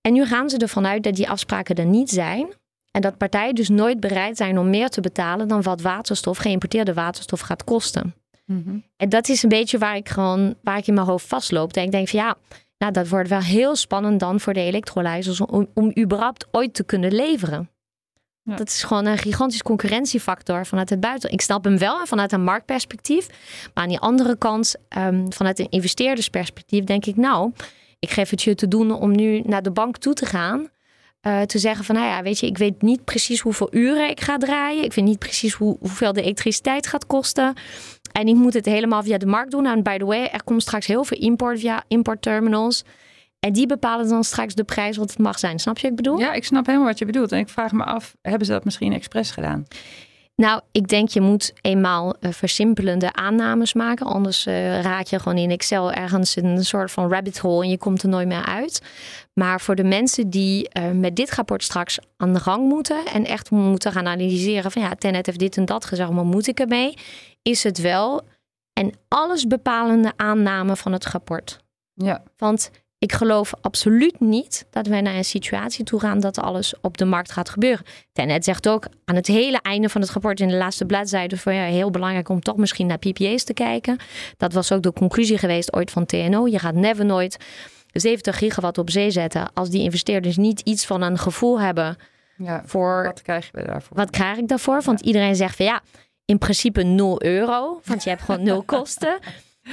[0.00, 2.54] En nu gaan ze ervan uit dat die afspraken er niet zijn.
[2.90, 6.94] En dat partijen dus nooit bereid zijn om meer te betalen dan wat waterstof, geïmporteerde
[6.94, 8.14] waterstof gaat kosten.
[8.46, 8.78] Mhm.
[8.96, 11.72] En dat is een beetje waar ik gewoon waar ik in mijn hoofd vastloop.
[11.72, 12.36] Dat ik denk van ja,
[12.78, 16.84] Nou, dat wordt wel heel spannend dan voor de elektrolyzers om, om überhaupt ooit te
[16.84, 17.70] kunnen leveren.
[18.42, 18.56] Ja.
[18.56, 21.30] Dat is gewoon een gigantisch concurrentiefactor vanuit het buiten.
[21.30, 23.26] Ik snap hem wel vanuit een marktperspectief.
[23.74, 27.52] Maar aan die andere kant, um, vanuit een investeerdersperspectief, denk ik, nou,
[27.98, 30.68] ik geef het je te doen om nu naar de bank toe te gaan.
[31.26, 34.20] Uh, te zeggen van, nou ja, weet je, ik weet niet precies hoeveel uren ik
[34.20, 34.84] ga draaien.
[34.84, 37.54] Ik weet niet precies hoe, hoeveel de elektriciteit gaat kosten.
[38.16, 39.66] En ik moet het helemaal via de markt doen.
[39.66, 42.84] En by the way, er komt straks heel veel import via importterminals.
[43.40, 45.58] En die bepalen dan straks de prijs wat het mag zijn.
[45.58, 46.18] Snap je wat ik bedoel?
[46.18, 47.32] Ja, ik snap helemaal wat je bedoelt.
[47.32, 49.66] En ik vraag me af, hebben ze dat misschien expres gedaan?
[50.36, 54.06] Nou, ik denk je moet eenmaal uh, versimpelende aannames maken.
[54.06, 57.70] Anders uh, raak je gewoon in Excel ergens in een soort van rabbit hole en
[57.70, 58.82] je komt er nooit meer uit.
[59.34, 63.24] Maar voor de mensen die uh, met dit rapport straks aan de gang moeten en
[63.24, 66.60] echt moeten gaan analyseren van ja, Tenet heeft dit en dat gezegd, maar moet ik
[66.60, 66.94] ermee?
[67.42, 68.22] Is het wel
[68.72, 71.58] een allesbepalende aanname van het rapport.
[71.94, 72.22] Ja.
[72.36, 72.70] Want
[73.06, 77.04] ik geloof absoluut niet dat wij naar een situatie toe gaan dat alles op de
[77.04, 77.84] markt gaat gebeuren.
[78.12, 81.54] Tenet zegt ook aan het hele einde van het rapport in de laatste bladzijde van
[81.54, 83.96] ja, heel belangrijk om toch misschien naar PPA's te kijken.
[84.36, 86.46] Dat was ook de conclusie geweest ooit van TNO.
[86.46, 87.36] Je gaat never nooit
[87.92, 91.96] 70 gigawatt op zee zetten als die investeerders niet iets van een gevoel hebben
[92.36, 93.96] ja, voor wat krijg je daarvoor?
[93.96, 94.82] Wat krijg ik daarvoor?
[94.82, 95.80] Want iedereen zegt van ja,
[96.24, 99.18] in principe 0 euro, want je hebt gewoon nul kosten.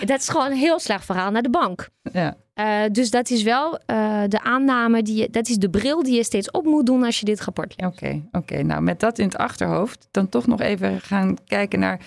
[0.06, 1.90] Dat is gewoon een heel slecht verhaal naar de bank.
[2.12, 2.38] Ja.
[2.60, 6.16] Uh, dus dat is wel uh, de aanname, die je, dat is de bril die
[6.16, 7.94] je steeds op moet doen als je dit rapport leest.
[7.94, 8.64] Oké, okay, oké.
[8.64, 12.00] nou met dat in het achterhoofd, dan toch nog even gaan kijken naar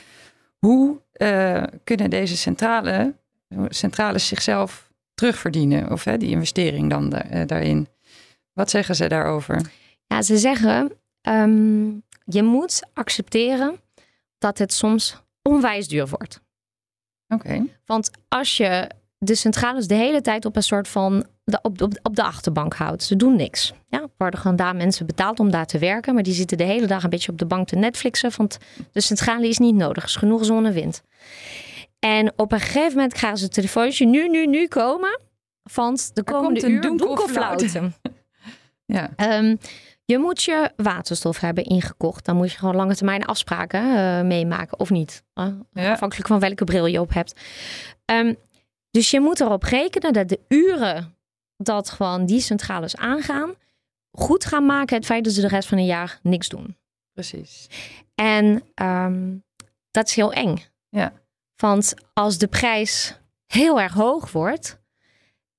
[0.59, 3.15] hoe uh, kunnen deze centrale,
[3.69, 5.91] centrales zichzelf terugverdienen?
[5.91, 7.09] Of hè, die investering dan
[7.47, 7.89] daarin.
[8.53, 9.71] Wat zeggen ze daarover?
[10.07, 10.93] Ja, ze zeggen,
[11.23, 13.81] um, je moet accepteren
[14.39, 16.41] dat het soms onwijs duur wordt.
[17.29, 17.65] Oké.
[17.85, 21.99] Want als je de centrales de hele tijd op een soort van de, op, op,
[22.03, 23.03] op de achterbank houdt.
[23.03, 23.73] Ze doen niks.
[23.89, 26.15] Ja, er worden gewoon daar mensen betaald om daar te werken.
[26.15, 28.31] Maar die zitten de hele dag een beetje op de bank te Netflixen.
[28.37, 28.59] Want
[28.93, 30.03] de centrale is niet nodig.
[30.03, 31.03] Er is genoeg zon en wind.
[31.99, 34.07] En op een gegeven moment krijgen ze een telefoontje.
[34.07, 35.21] Nu, nu, nu komen.
[35.75, 37.95] Want de komende uur doenkelfluiten.
[38.97, 39.11] ja.
[39.39, 39.59] Um,
[40.05, 42.25] je moet je waterstof hebben ingekocht.
[42.25, 45.23] Dan moet je gewoon lange termijn afspraken uh, meemaken of niet.
[45.35, 45.93] Uh, ja.
[45.93, 47.41] Afhankelijk van welke bril je op hebt.
[48.05, 48.37] Um,
[48.97, 51.17] dus je moet erop rekenen dat de uren
[51.57, 53.55] dat gewoon die centrales aangaan,
[54.11, 56.77] goed gaan maken het feit dat ze de rest van het jaar niks doen.
[57.13, 57.67] Precies.
[58.15, 59.45] En um,
[59.91, 60.65] dat is heel eng.
[60.89, 61.13] Ja.
[61.57, 64.81] Want als de prijs heel erg hoog wordt,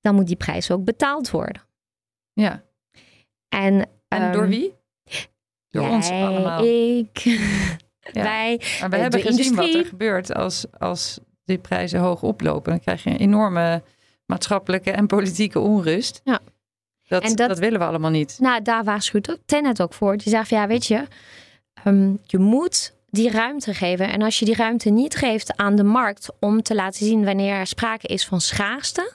[0.00, 1.62] dan moet die prijs ook betaald worden.
[2.32, 2.64] Ja.
[3.48, 4.74] En, en um, door wie?
[5.68, 6.64] Door jij, ons allemaal.
[6.64, 7.22] Ik.
[8.12, 8.22] Ja.
[8.22, 8.60] Wij.
[8.80, 9.72] Maar we hebben gezien industrie.
[9.72, 11.18] wat er gebeurt als, als
[11.48, 12.70] die prijzen hoog oplopen.
[12.70, 13.82] Dan krijg je een enorme
[14.26, 16.20] maatschappelijke en politieke onrust.
[16.24, 16.40] Ja.
[17.06, 18.36] Dat, en dat, dat willen we allemaal niet.
[18.40, 20.16] Nou, daar waarschuwt Tenet ook voor.
[20.16, 21.04] Die zegt, ja, weet je,
[21.84, 24.08] um, je moet die ruimte geven.
[24.08, 27.54] En als je die ruimte niet geeft aan de markt om te laten zien wanneer
[27.54, 29.12] er sprake is van schaarste,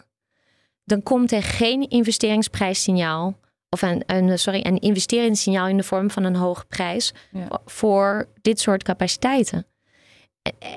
[0.84, 3.38] dan komt er geen investeringsprijssignaal
[3.70, 7.48] of een, een, sorry, een investeringssignaal in de vorm van een hoge prijs ja.
[7.66, 9.66] voor dit soort capaciteiten.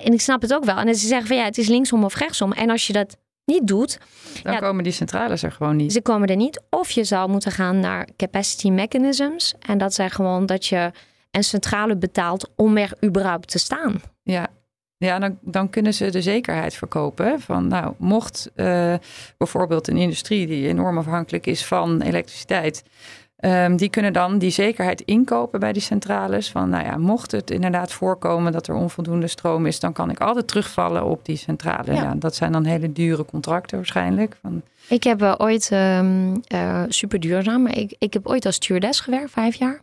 [0.05, 0.77] En ik snap het ook wel.
[0.77, 2.53] En ze zeggen van ja, het is linksom of rechtsom.
[2.53, 3.99] En als je dat niet doet,
[4.43, 5.93] dan ja, komen die centrales er gewoon niet.
[5.93, 6.62] Ze komen er niet.
[6.71, 9.55] Of je zou moeten gaan naar capacity mechanisms.
[9.61, 10.91] En dat zijn gewoon dat je
[11.31, 14.01] een centrale betaalt om er überhaupt te staan.
[14.23, 14.49] Ja,
[14.99, 17.41] ja, dan, dan kunnen ze de zekerheid verkopen.
[17.41, 18.95] Van nou, mocht uh,
[19.37, 22.85] bijvoorbeeld een industrie die enorm afhankelijk is van elektriciteit.
[23.41, 26.51] Um, die kunnen dan die zekerheid inkopen bij die centrales.
[26.51, 30.20] Van nou ja, mocht het inderdaad voorkomen dat er onvoldoende stroom is, dan kan ik
[30.20, 31.95] altijd terugvallen op die centrale.
[31.95, 32.03] Ja.
[32.03, 34.37] ja dat zijn dan hele dure contracten waarschijnlijk.
[34.43, 34.62] Van...
[34.89, 39.01] Ik heb uh, ooit um, uh, super duurzaam, maar ik, ik heb ooit als stewardess
[39.01, 39.80] gewerkt, vijf jaar.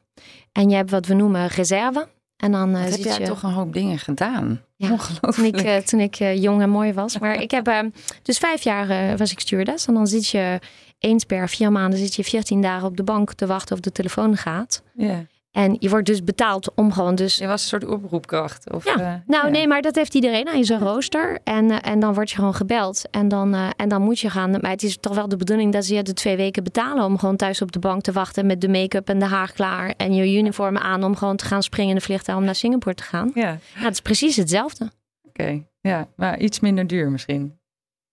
[0.52, 2.08] En je hebt wat we noemen reserve.
[2.38, 3.26] En dan uh, heb jij je...
[3.26, 4.62] toch een hoop dingen gedaan.
[4.76, 5.56] Ja, Ongelooflijk.
[5.56, 7.20] Toen ik, uh, toen ik uh, jong en mooi was.
[7.20, 7.80] Maar ik heb uh,
[8.22, 9.88] dus vijf jaar was ik stewardess.
[9.88, 10.60] En dan zit je
[11.04, 13.92] eens per vier maanden zit je 14 dagen op de bank te wachten of de
[13.92, 14.84] telefoon gaat.
[14.94, 15.26] Ja.
[15.52, 17.38] En je wordt dus betaald om gewoon dus...
[17.38, 18.72] Je was een soort oproepkracht?
[18.72, 19.52] Of, ja, uh, nou ja.
[19.52, 21.40] nee, maar dat heeft iedereen aan zijn rooster.
[21.44, 23.10] En, uh, en dan word je gewoon gebeld.
[23.12, 24.52] En dan, uh, en dan moet je gaan.
[24.52, 27.04] Maar het is toch wel de bedoeling dat ze je de twee weken betalen...
[27.04, 29.94] om gewoon thuis op de bank te wachten met de make-up en de haar klaar...
[29.98, 32.96] en je uniform aan om gewoon te gaan springen in de vliegtuig om naar Singapore
[32.96, 33.32] te gaan.
[33.34, 33.42] Ja.
[33.74, 34.84] Nou, het is precies hetzelfde.
[35.24, 35.68] Oké, okay.
[35.82, 37.60] ja, maar iets minder duur misschien.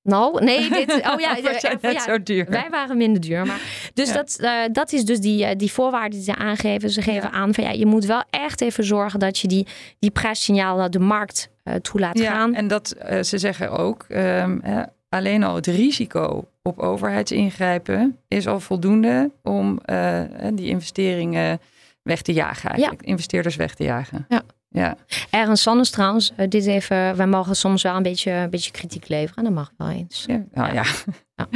[0.03, 2.47] Nou, nee, dit, oh ja, ja, ja zo duur.
[2.49, 3.47] wij waren minder duur.
[3.47, 3.61] Maar,
[3.95, 4.15] dus ja.
[4.15, 6.91] dat, uh, dat is dus die, uh, die voorwaarden die ze aangeven.
[6.91, 9.67] Ze geven aan van ja, je moet wel echt even zorgen dat je die,
[9.99, 12.55] die prijssignaal naar de markt uh, toe laat ja, gaan.
[12.55, 14.63] En dat ze zeggen ook, um,
[15.09, 19.81] alleen al het risico op overheidsingrijpen is al voldoende om
[20.55, 21.61] die investeringen
[22.03, 22.71] weg te jagen.
[22.71, 23.03] Eigenlijk.
[23.03, 24.27] Investeerders weg te jagen.
[24.29, 24.43] Ja.
[24.73, 24.97] Ja.
[25.31, 29.09] Ergens anders trouwens, uh, dit even, wij mogen soms wel een beetje, een beetje kritiek
[29.09, 29.45] leveren.
[29.45, 30.25] Dat mag wel eens.
[30.27, 30.85] Ja, nou, ja.
[31.35, 31.49] ja.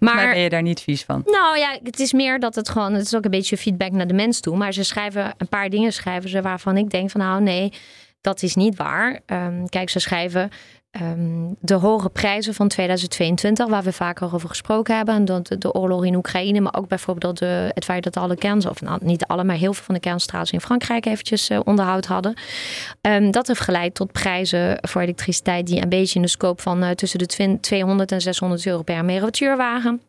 [0.00, 1.22] Maar ben je daar niet vies van?
[1.24, 4.06] Nou ja, het is meer dat het gewoon, het is ook een beetje feedback naar
[4.06, 4.56] de mens toe.
[4.56, 7.72] Maar ze schrijven een paar dingen schrijven ze waarvan ik denk van nou nee,
[8.20, 9.20] dat is niet waar.
[9.26, 10.50] Um, kijk, ze schrijven
[10.90, 15.14] um, de hoge prijzen van 2022, waar we vaker over gesproken hebben.
[15.14, 18.68] En dat de, oorlog in Oekraïne, maar ook bijvoorbeeld de, het feit dat alle kern,
[18.68, 22.06] of nou, niet alle, maar heel veel van de kerncentrales in Frankrijk eventjes uh, onderhoud
[22.06, 22.34] hadden.
[23.00, 26.84] Um, dat heeft geleid tot prijzen voor elektriciteit die een beetje in de scope van
[26.84, 30.00] uh, tussen de 200 en 600 euro per megawattuur waren.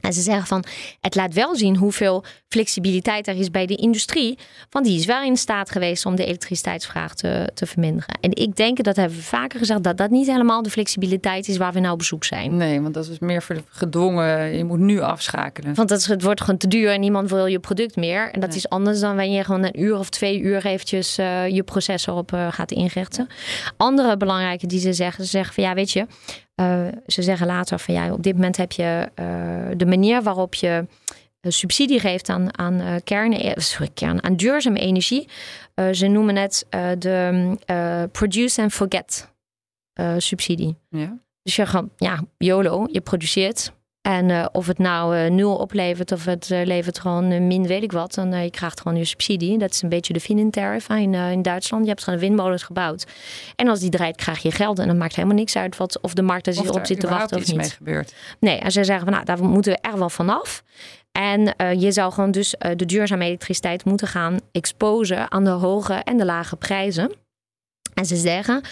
[0.00, 0.64] En ze zeggen van
[1.00, 4.38] het laat wel zien hoeveel flexibiliteit er is bij de industrie.
[4.70, 8.18] Want die is wel in staat geweest om de elektriciteitsvraag te, te verminderen.
[8.20, 11.56] En ik denk, dat hebben we vaker gezegd, dat dat niet helemaal de flexibiliteit is
[11.56, 12.56] waar we nou op bezoek zijn.
[12.56, 14.56] Nee, want dat is meer gedwongen.
[14.56, 15.74] Je moet nu afschakelen.
[15.74, 18.30] Want dat, het wordt gewoon te duur en niemand wil je product meer.
[18.30, 21.48] En dat is anders dan wanneer je gewoon een uur of twee uur eventjes uh,
[21.48, 23.28] je processor op uh, gaat inrichten.
[23.76, 26.06] Andere belangrijke die ze zeggen, ze zeggen van ja, weet je,
[26.60, 29.08] uh, ze zeggen later van ja, op dit moment heb je
[29.76, 30.86] de manier waarop je
[31.40, 35.28] subsidie geeft aan, aan, uh, kern, sorry, kern, aan duurzame energie.
[35.92, 36.66] Ze noemen het
[36.98, 37.56] de
[38.12, 39.28] produce and forget
[40.16, 40.76] subsidie.
[40.88, 41.18] Ja.
[41.42, 43.72] Dus je gaat, ja, YOLO, je produceert.
[44.02, 48.42] En of het nou nul oplevert of het levert gewoon min weet ik wat, dan
[48.42, 49.58] je krijgt gewoon je subsidie.
[49.58, 51.82] Dat is een beetje de Finnen-tariff in, in Duitsland.
[51.82, 53.06] Je hebt gewoon windmolens gebouwd.
[53.56, 54.78] En als die draait, krijg je geld.
[54.78, 57.08] En dan maakt helemaal niks uit wat, of de markt er zich op zit te
[57.08, 57.56] wachten of niet.
[57.56, 58.14] Mee gebeurt.
[58.40, 60.62] Nee, en ze zeggen van nou, daar moeten we er wel vanaf.
[61.12, 65.50] En uh, je zou gewoon dus uh, de duurzame elektriciteit moeten gaan exposen aan de
[65.50, 67.12] hoge en de lage prijzen.
[67.94, 68.62] En ze zeggen,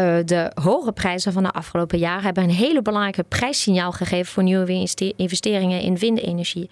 [0.00, 4.42] uh, de hoge prijzen van de afgelopen jaren hebben een hele belangrijke prijssignaal gegeven voor
[4.42, 6.70] nieuwe investeringen in windenergie.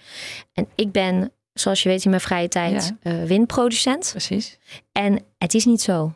[0.53, 3.25] En ik ben, zoals je weet in mijn vrije tijd, ja.
[3.25, 4.09] windproducent.
[4.11, 4.57] Precies.
[4.91, 6.03] En het is niet zo.
[6.03, 6.13] Oké.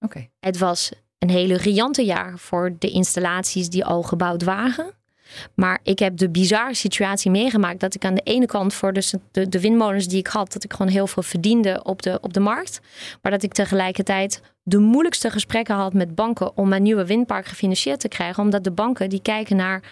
[0.00, 0.30] Okay.
[0.40, 4.94] Het was een hele riante jaar voor de installaties die al gebouwd waren.
[5.54, 9.14] Maar ik heb de bizarre situatie meegemaakt dat ik aan de ene kant voor dus
[9.30, 12.32] de, de windmolens die ik had, dat ik gewoon heel veel verdiende op de, op
[12.32, 12.80] de markt.
[13.22, 18.00] Maar dat ik tegelijkertijd de moeilijkste gesprekken had met banken om mijn nieuwe windpark gefinancierd
[18.00, 18.42] te krijgen.
[18.42, 19.82] Omdat de banken die kijken naar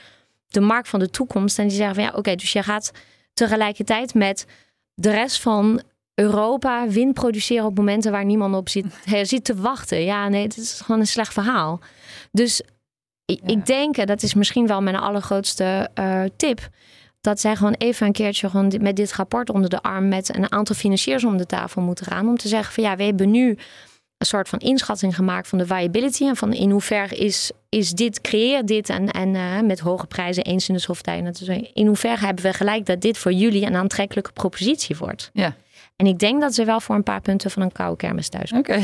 [0.47, 2.91] de markt van de toekomst en die zeggen van ja, oké, dus je gaat
[3.35, 4.47] tegelijkertijd met
[4.95, 5.83] de rest van
[6.15, 8.87] Europa wind produceren op momenten waar niemand op zit,
[9.23, 10.05] zit te wachten.
[10.05, 11.81] Ja, nee, het is gewoon een slecht verhaal.
[12.33, 12.63] Dus
[13.25, 16.69] ik denk, dat is misschien wel mijn allergrootste uh, tip.
[17.21, 20.53] Dat zij gewoon even een keertje gewoon met dit rapport onder de arm met een
[20.53, 22.29] aantal financiers om de tafel moeten gaan.
[22.29, 23.59] Om te zeggen van ja, we hebben nu
[24.25, 26.25] een soort van inschatting gemaakt van de viability.
[26.25, 30.45] En van in hoeverre is, is dit, creëer dit en, en uh, met hoge prijzen
[30.45, 31.31] eens in de software.
[31.31, 35.31] Dus in hoeverre hebben we gelijk dat dit voor jullie een aantrekkelijke propositie wordt.
[35.33, 35.55] Ja.
[35.97, 38.53] En ik denk dat ze wel voor een paar punten van een koude kermis thuis
[38.53, 38.81] Oké.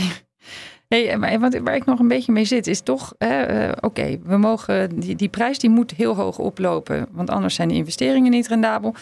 [0.89, 4.37] Hey, maar wat, waar ik nog een beetje mee zit, is toch, uh, oké, we
[4.37, 8.49] mogen, die, die prijs die moet heel hoog oplopen, want anders zijn de investeringen niet
[8.49, 8.95] rendabel.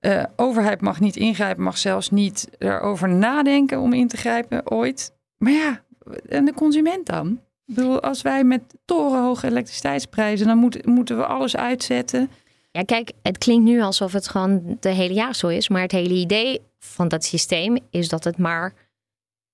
[0.00, 5.12] Uh, overheid mag niet ingrijpen, mag zelfs niet erover nadenken om in te grijpen ooit.
[5.44, 5.82] Maar ja,
[6.28, 7.40] en de consument dan?
[7.66, 12.30] Ik bedoel, als wij met torenhoge elektriciteitsprijzen, dan moet, moeten we alles uitzetten.
[12.70, 15.92] Ja, kijk, het klinkt nu alsof het gewoon de hele jaar zo is, maar het
[15.92, 18.74] hele idee van dat systeem is dat het maar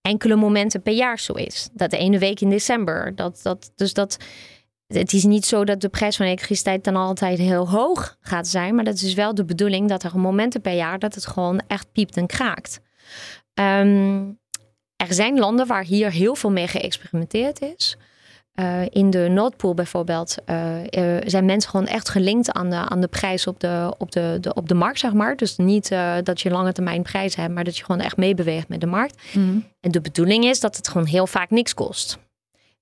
[0.01, 1.69] enkele momenten per jaar zo is.
[1.73, 3.15] Dat de ene week in december.
[3.15, 4.17] Dat, dat, dus dat,
[4.87, 8.75] het is niet zo dat de prijs van elektriciteit dan altijd heel hoog gaat zijn.
[8.75, 11.93] Maar dat is wel de bedoeling dat er momenten per jaar dat het gewoon echt
[11.93, 12.81] piept en kraakt.
[13.55, 14.40] Um,
[15.09, 17.97] er zijn landen waar hier heel veel mee geëxperimenteerd is.
[18.55, 23.01] Uh, in de Noordpool bijvoorbeeld uh, uh, zijn mensen gewoon echt gelinkt aan de, aan
[23.01, 25.37] de prijs op de, op, de, de op de markt, zeg maar.
[25.37, 25.89] Dus niet
[26.23, 29.23] dat je lange termijn prijzen hebt, maar dat je gewoon echt meebeweegt met de markt.
[29.33, 29.67] Mm.
[29.81, 32.19] En de bedoeling is dat het gewoon heel vaak niks kost.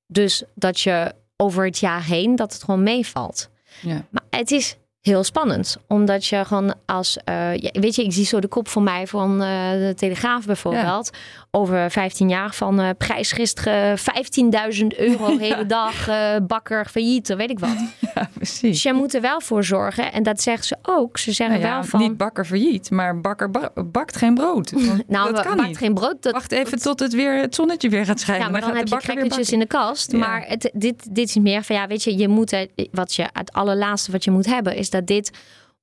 [0.07, 3.49] Dus dat je over het jaar heen dat het gewoon meevalt.
[3.81, 4.07] Ja.
[4.11, 4.77] Maar het is
[5.09, 5.77] heel spannend.
[5.87, 9.33] Omdat je gewoon als, uh, weet je, ik zie zo de kop van mij van
[9.33, 11.11] uh, de Telegraaf bijvoorbeeld.
[11.51, 16.09] Over 15 jaar van uh, prijs gisteren 15.000 euro hele dag,
[16.47, 17.77] bakker failliet, weet ik wat.
[18.15, 18.61] Ja, precies.
[18.61, 20.13] Dus je moet er wel voor zorgen.
[20.13, 21.19] En dat zeggen ze ook.
[21.19, 22.01] Ze zeggen nou ja, wel van...
[22.01, 24.73] Niet bakker failliet, maar bakker ba bakt geen brood.
[25.07, 25.79] nou, dat kan bakt niet.
[25.79, 26.23] geen brood.
[26.23, 28.47] Dat, Wacht even tot het, weer, het zonnetje weer gaat schijnen.
[28.47, 30.13] Ja, maar dan, dan heb je crackertjes in de kast.
[30.13, 30.19] Ja.
[30.19, 33.53] Maar het, dit, dit is meer van, ja, weet je, je moet, wat je, het
[33.53, 35.31] allerlaatste wat je moet hebben, is dat dit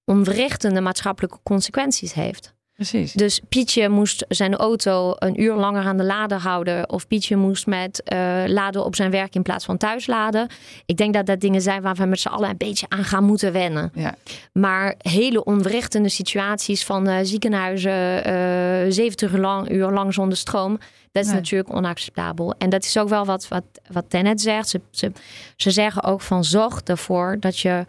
[0.06, 2.54] onwrichtende maatschappelijke consequenties heeft.
[2.74, 3.14] Precies.
[3.14, 6.90] Dus Pietje moest zijn auto een uur langer aan de lader houden.
[6.90, 10.48] Of Pietje moest met uh, laden op zijn werk in plaats van thuis laden.
[10.86, 13.24] Ik denk dat dat dingen zijn waar we met z'n allen een beetje aan gaan
[13.24, 13.92] moeten wennen.
[13.94, 14.16] Ja.
[14.54, 20.80] Maar hele onwrichtende situaties van uh, ziekenhuizen, uh, 70 uur lang, uur lang zonder stroom.
[21.12, 21.40] Dat is Nee.
[21.40, 22.56] natuurlijk onacceptabel.
[22.58, 24.70] En dat is ook wel wat, wat, wat Tenet zegt.
[24.70, 25.12] Ze, ze,
[25.56, 27.86] ze zeggen ook van zorg ervoor dat je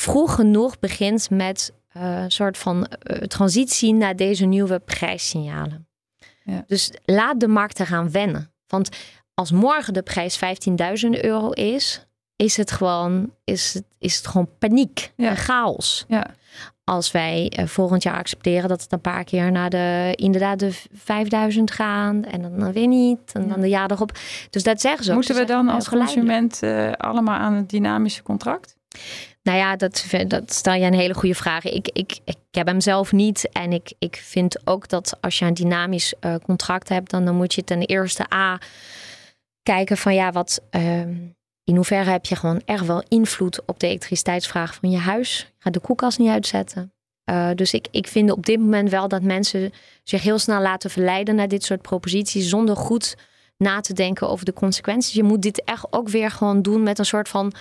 [0.00, 5.88] vroeg genoeg begint met eh, een soort van eh, transitie naar deze nieuwe prijssignalen.
[6.44, 6.64] Ja.
[6.66, 8.52] Dus laat de markt eraan wennen.
[8.66, 8.88] Want
[9.34, 10.38] als morgen de prijs
[11.04, 15.28] 15.000 euro is, is het gewoon, is het, is het gewoon paniek Ja.
[15.28, 16.04] en chaos.
[16.08, 16.26] Ja.
[16.84, 20.72] Als wij eh, volgend jaar accepteren dat het een paar keer naar de inderdaad de
[20.92, 24.18] 5000 gaan en dan, dan weer niet en dan de jaar erop.
[24.50, 25.16] Dus dat zeggen ze ook.
[25.16, 26.60] Moeten we dan als consument
[26.96, 28.78] allemaal aan het dynamische contract?
[29.42, 31.64] Nou ja, dat, dat stel je een hele goede vraag.
[31.64, 33.48] Ik, ik, ik heb hem zelf niet.
[33.52, 37.36] En ik, ik vind ook dat als je een dynamisch eh, contract hebt, dan, dan
[37.36, 38.58] moet je ten eerste A
[39.62, 40.60] kijken van ja, wat.
[40.70, 41.14] ehm,
[41.64, 45.38] in hoeverre heb je gewoon echt wel invloed op de elektriciteitsvraag van je huis?
[45.38, 46.92] Je gaat de koelkast niet uitzetten.
[47.24, 49.72] Eh, dus ik, ik vind op dit moment wel dat mensen
[50.02, 53.16] zich heel snel laten verleiden naar dit soort proposities zonder goed
[53.56, 55.12] na te denken over de consequenties.
[55.12, 57.52] Je moet dit echt ook weer gewoon doen met een soort van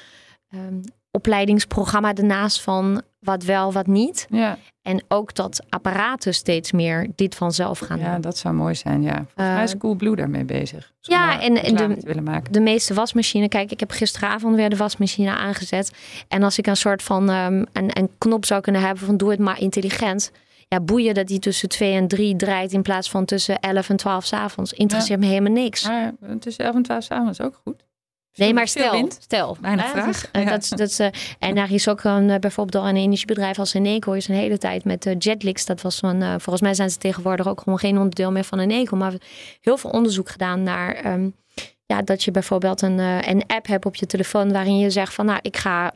[0.49, 0.81] ehm,
[1.11, 4.27] opleidingsprogramma ernaast van wat wel, wat niet.
[4.29, 8.21] Ja, En ook dat apparaten steeds meer dit vanzelf gaan ja doen.
[8.21, 9.01] dat zou mooi zijn.
[9.01, 9.13] Ja.
[9.13, 10.91] Volgens Eh, mij is Coolblue daarmee bezig.
[11.01, 12.41] Ja, en- de-.
[12.51, 15.91] De meeste wasmachine, kijk, ik heb gisteravond weer de wasmachine aangezet.
[16.27, 19.29] En als ik een soort van ehm, een, een knop zou kunnen hebben van doe
[19.31, 20.31] het maar intelligent.
[20.67, 23.95] Ja, boeien dat die tussen 2 en 3 draait in plaats van tussen 11 en
[23.97, 24.73] 12 s avonds.
[24.73, 25.83] Interesseert me helemaal niks.
[25.87, 27.85] Maar tussen 11 en 12 s'avonds ook goed.
[28.35, 29.57] Nee, maar stel, stel.
[29.61, 30.05] Hè, vraag.
[30.05, 30.75] dat is, eh, Ja.
[30.75, 31.07] dat eh,
[31.39, 34.57] en daar is ook een, eh, bijvoorbeeld door een energiebedrijf als Eneco is een hele
[34.57, 35.65] tijd met Jetlix.
[35.65, 38.97] Dat was eh, volgens mij zijn ze tegenwoordig ook gewoon geen onderdeel meer van Eneco.
[38.97, 39.13] Maar
[39.61, 41.29] heel veel onderzoek gedaan naar ehm,
[41.85, 42.99] ja, dat je bijvoorbeeld een,
[43.29, 45.93] een app hebt op je telefoon waarin je zegt van nou, ik ga,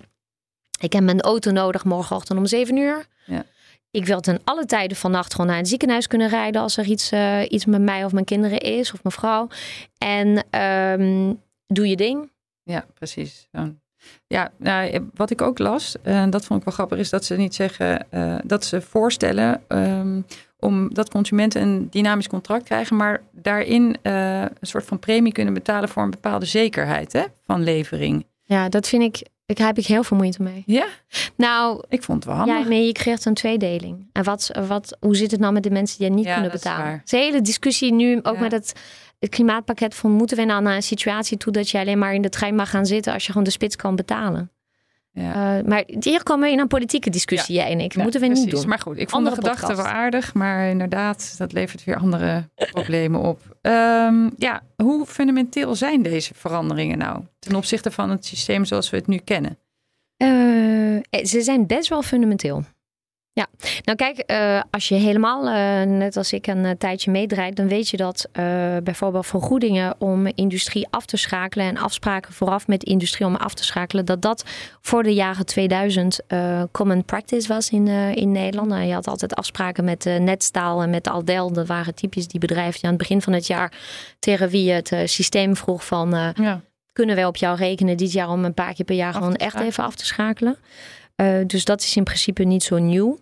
[0.80, 3.06] ik heb mijn auto nodig morgenochtend om 7 uur.
[3.26, 3.44] Ja.
[3.92, 7.12] Ik wil ten alle tijden vannacht gewoon naar het ziekenhuis kunnen rijden als er iets,
[7.48, 9.48] iets met mij of mijn kinderen is of mijn vrouw.
[9.98, 11.34] En ehm,
[11.74, 12.32] doe je ding.
[12.64, 13.48] Ja, precies.
[14.28, 17.36] Ja, nou, wat ik ook las, en dat vond ik wel grappig, is dat ze
[17.36, 20.22] niet zeggen eh, dat ze voorstellen ehm,
[20.60, 25.54] om dat consumenten een dynamisch contract krijgen, maar daarin eh, een soort van premie kunnen
[25.54, 28.26] betalen voor een bepaalde zekerheid hè, van levering.
[28.44, 30.64] Ja, dat vind ik, ik heb ik heel veel moeite mee.
[30.66, 30.86] Ja,
[31.38, 32.64] Nou, ik vond het wel handig.
[32.64, 34.10] ja, nee, je krijgt een tweedeling.
[34.12, 36.52] En wat, wat, hoe zit het nou met de mensen die het niet Ja, kunnen
[36.52, 36.86] dat is betalen?
[36.90, 36.98] waar.
[37.00, 38.42] Het is een hele discussie nu, ook Ja.
[38.42, 38.74] met het,
[39.24, 42.22] het klimaatpakket van moeten we nou naar een situatie toe dat je alleen maar in
[42.22, 44.52] de trein mag gaan zitten als je gewoon de spits kan betalen.
[45.12, 45.58] Ja.
[45.58, 47.94] Eh, maar hier komen we in een politieke discussie, jij en ik.
[47.94, 48.46] Ja, moeten we precies.
[48.46, 48.68] niet doen.
[48.68, 49.88] Maar goed, ik vond Andere de gedachte podcast.
[49.88, 53.58] wel aardig, maar inderdaad, dat levert weer andere problemen op.
[53.62, 58.98] Ehm, ja, hoe fundamenteel zijn deze veranderingen nou ten opzichte van het systeem zoals we
[58.98, 59.58] het nu kennen?
[60.18, 62.64] Eh, ze zijn best wel fundamenteel.
[63.36, 63.48] Ja,
[63.82, 67.68] nou kijk, eh, als je helemaal, eh, net als ik, een eh, tijdje meedraait, dan
[67.68, 68.30] weet je dat
[68.84, 73.64] bijvoorbeeld vergoedingen om industrie af te schakelen en afspraken vooraf met industrie om af te
[73.64, 74.46] schakelen, dat dat
[74.82, 78.70] voor de jaren 2000 eh, common practice was in, in Nederland.
[78.70, 81.54] Nou, je had altijd afspraken met Netstaal en met Aldel.
[81.54, 83.72] Dat waren typisch die bedrijven die aan het begin van het jaar
[84.20, 86.62] tegen wie het systeem vroeg van Ja,
[86.92, 89.60] kunnen wij op jou rekenen dit jaar om een paar keer per jaar gewoon echt
[89.60, 90.58] even af te schakelen.
[91.16, 93.20] Eh, dus dat is in principe niet zo nieuw.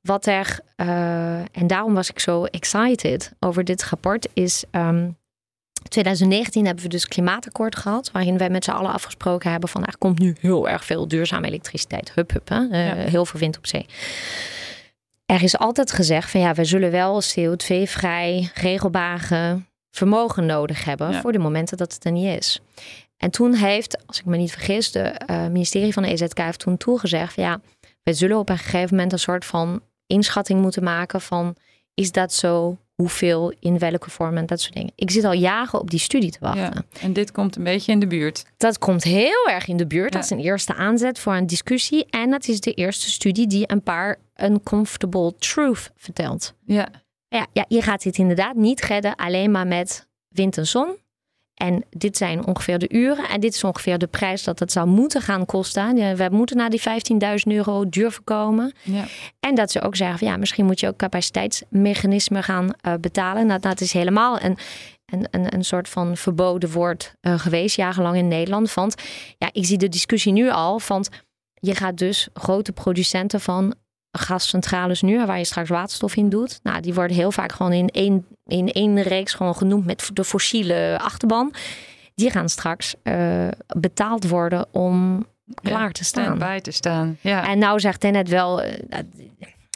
[0.00, 4.64] Wat er, eh, en daarom was ik zo excited over dit rapport, is.
[4.70, 5.08] ehm
[5.88, 9.98] 2019 hebben we dus klimaatakkoord gehad, waarin wij met z'n allen afgesproken hebben van er
[9.98, 12.12] komt nu heel erg veel duurzame elektriciteit.
[12.14, 12.68] Hup, hup, hè?
[12.70, 12.94] Eh, Ja.
[12.94, 13.86] heel veel wind op zee.
[15.26, 21.20] Er is altijd gezegd van ja, we zullen wel CO2-vrij, regelbare vermogen nodig hebben Ja.
[21.20, 22.60] voor de momenten dat het er niet is.
[23.16, 26.58] En toen heeft, als ik me niet vergis, de eh, ministerie van de EZK heeft
[26.58, 27.60] toen toegezegd: van, ja,
[28.02, 31.56] we zullen op een gegeven moment een soort van inschatting moeten maken van
[31.94, 34.92] is dat zo, hoeveel, in welke vorm en dat soort dingen.
[34.94, 36.62] Ik zit al jaren op die studie te wachten.
[36.62, 37.00] ja.
[37.00, 38.44] En dit komt een beetje in de buurt.
[38.56, 40.12] Dat komt heel erg in de buurt.
[40.12, 40.20] Ja.
[40.20, 42.06] Dat is een eerste aanzet voor een discussie.
[42.10, 46.54] En dat is de eerste studie die een paar uncomfortable truth vertelt.
[46.66, 46.88] Ja,
[47.28, 50.96] Ja, ja, je gaat dit inderdaad niet redden alleen maar met wind en zon.
[51.54, 53.28] En dit zijn ongeveer de uren.
[53.28, 56.16] En dit is ongeveer de prijs dat het zou moeten gaan kosten.
[56.16, 56.86] We moeten naar die 15.000
[57.44, 58.72] euro durven komen.
[58.82, 59.04] ja.
[59.40, 63.46] En dat ze ook zeggen van ja, misschien moet je ook capaciteitsmechanismen gaan eh, betalen.
[63.46, 64.58] Nou, dat is helemaal een,
[65.06, 68.74] een, een, een soort van verboden woord eh, geweest, jarenlang in Nederland.
[68.74, 68.94] Want
[69.38, 71.06] ja, ik zie de discussie nu al van
[71.54, 73.74] je gaat dus grote producenten van
[74.18, 76.60] gascentrales nu, waar je straks waterstof in doet.
[76.62, 80.24] Nou, die worden heel vaak gewoon in één, in één reeks gewoon genoemd met de
[80.24, 81.52] fossiele achterban.
[82.14, 85.26] Die gaan straks uh, betaald worden om
[85.62, 86.38] klaar te staan.
[86.38, 87.18] bij te staan.
[87.20, 87.48] Ja.
[87.48, 88.62] En nou zegt hij net wel,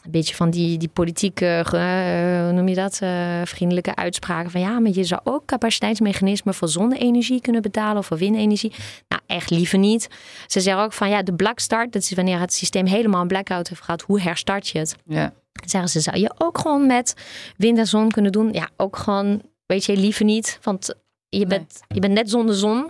[0.09, 4.61] een beetje van die, die politieke, uh, hoe noem je dat, uh, vriendelijke uitspraken van
[4.61, 8.73] ja, maar je zou ook capaciteitsmechanismen voor zonne-energie kunnen betalen of voor windenergie.
[9.07, 10.07] Nou, echt liever niet.
[10.47, 13.27] Ze zeggen ook van ja, de black start, dat is wanneer het systeem helemaal een
[13.27, 14.95] blackout heeft gehad, hoe herstart je het?
[15.05, 15.33] Ja.
[15.65, 17.13] Zeggen ze, zou je ook gewoon met
[17.57, 18.53] wind en zon kunnen doen?
[18.53, 20.93] Ja, ook gewoon, weet je, liever niet, want
[21.29, 22.89] je bent, je bent net zonder zon.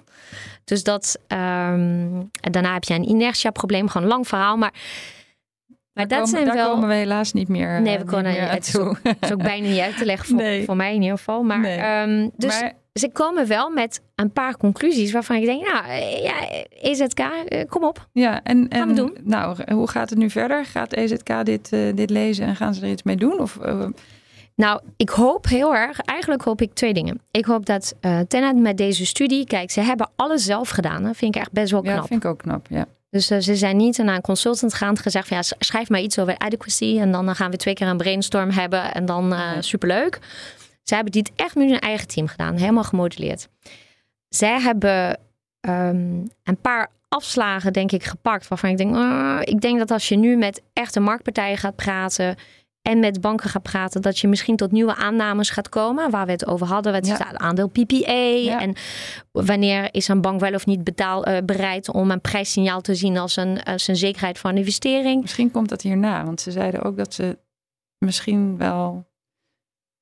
[0.63, 1.37] Dus dat, um,
[2.41, 4.73] en daarna heb je een inertia-probleem, gewoon een lang verhaal, maar
[5.99, 6.73] maar daar dat komen, zijn wel...
[6.73, 9.43] komen we helaas niet meer Nee, we eh, komen niet het is, ook, is ook
[9.43, 11.43] bijna niet uit te leggen voor, voor mij in ieder geval.
[11.43, 12.01] Maar, nee.
[12.01, 12.73] um, dus maar...
[12.93, 16.33] ze komen wel met een paar conclusies waarvan ik denk, nou, eh, ja,
[16.69, 18.07] EZK, eh, kom op.
[18.11, 19.17] Ja, en, en gaan we doen.
[19.23, 20.65] nou, hoe gaat het nu verder?
[20.65, 23.39] Gaat EZK dit, uh, dit lezen en gaan ze er iets mee doen?
[23.39, 23.57] Of...
[23.65, 23.85] Uh...
[24.55, 27.21] Nou, ik hoop heel erg, eigenlijk hoop ik twee dingen.
[27.31, 31.03] Ik hoop dat uh, Tenet met deze studie, kijk, ze hebben alles zelf gedaan.
[31.03, 31.95] Dat vind ik echt best wel knap.
[31.95, 32.85] Ja, vind ik ook knap, ja.
[33.09, 35.99] Dus uh, ze zijn niet naar een consultant gegaan en gezegd van ja, schrijf maar
[35.99, 39.51] iets over adequacy en dan gaan we twee keer een brainstorm hebben en dan uh,
[39.59, 40.19] superleuk.
[40.83, 43.47] Ze hebben dit echt met hun eigen team gedaan, helemaal gemodelleerd.
[44.29, 45.19] Zij hebben
[45.61, 50.07] um, een paar afslagen denk ik gepakt waarvan ik denk, uh, ik denk dat als
[50.07, 52.35] je nu met echte marktpartijen gaat praten,
[52.81, 56.11] en met banken gaat praten, dat je misschien tot nieuwe aannames gaat komen.
[56.11, 56.93] Waar we het over hadden.
[56.93, 57.33] Het ja.
[57.33, 58.59] aandeel PPA.
[58.59, 58.75] En
[59.31, 63.17] wanneer is een bank wel of niet betaal, uh, bereid om een prijssignaal te zien
[63.17, 65.21] als een, als een zekerheid van investering.
[65.21, 66.25] Misschien komt dat hierna.
[66.25, 67.37] Want ze zeiden ook dat ze
[67.97, 69.07] misschien wel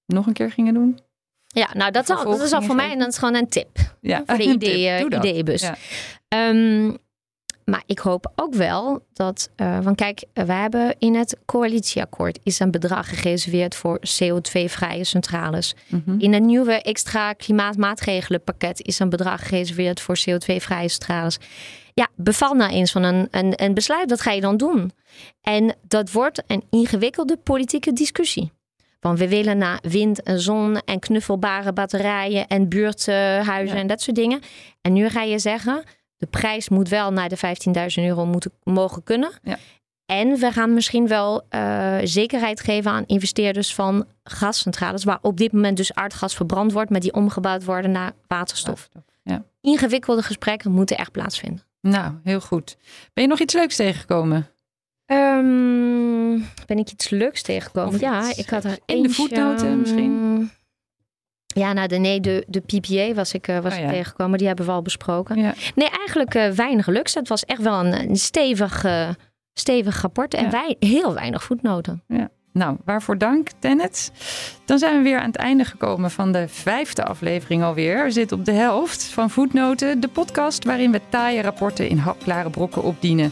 [0.06, 1.00] nog een keer gingen doen.
[1.48, 3.78] Ja, nou dat, al, dat is al voor mij en dat is gewoon een tip.
[4.02, 5.62] Ja, voor de idee, ideeënbus.
[5.62, 5.78] Ja.
[6.50, 6.98] Um,
[7.70, 12.60] maar ik hoop ook wel dat, uh, want kijk, we hebben in het coalitieakkoord is
[12.60, 15.76] een bedrag gereserveerd voor CO2-vrije centrales.
[15.88, 16.20] Mhm.
[16.20, 21.38] In het nieuwe extra klimaatmaatregelenpakket is een bedrag gereserveerd voor CO2-vrije centrales.
[21.94, 24.92] Ja, beval nou eens van een, een, een besluit, wat ga je dan doen?
[25.42, 28.52] En dat wordt een ingewikkelde politieke discussie.
[29.00, 34.16] Want we willen naar wind en zon en knuffelbare batterijen en buurthuizen en dat soort
[34.16, 34.40] dingen.
[34.82, 35.84] En nu ga je zeggen,
[36.18, 39.32] de prijs moet wel naar de 15.000 euro moeten, mogen kunnen.
[39.44, 39.58] Ja.
[40.06, 45.52] En we gaan misschien wel uh, zekerheid geven aan investeerders van gascentrales, waar op dit
[45.52, 48.90] moment dus aardgas verbrand wordt, maar die omgebouwd worden naar waterstof.
[49.24, 49.44] Ja.
[49.62, 51.64] Ingewikkelde gesprekken moeten echt plaatsvinden.
[51.82, 52.78] Nou, heel goed.
[53.14, 54.48] Ben je nog iets leuks tegengekomen?
[55.06, 58.00] Um, ben ik iets leuks tegengekomen?
[58.00, 60.52] ja, ik had er in de voetnoten misschien.
[61.58, 64.38] Ja, nou, de, nee, de, de PPA was ik, uh, was oh, tegengekomen.
[64.38, 65.42] Die hebben we al besproken.
[65.42, 65.54] Ja.
[65.76, 67.20] Nee, eigenlijk uh, weinig luxe.
[67.20, 69.10] Het was echt wel een, een stevig, uh,
[69.54, 70.34] stevig rapport.
[70.34, 72.04] En wij, heel weinig voetnoten.
[72.08, 72.30] Ja.
[72.58, 74.12] Nou, waarvoor dank, Tennet.
[74.66, 78.04] Dan zijn we weer aan het einde gekomen van de vijfde aflevering alweer.
[78.04, 82.50] We zitten op de helft van Voetnoten, de podcast waarin we taaie rapporten in hapklare
[82.50, 83.32] brokken opdienen.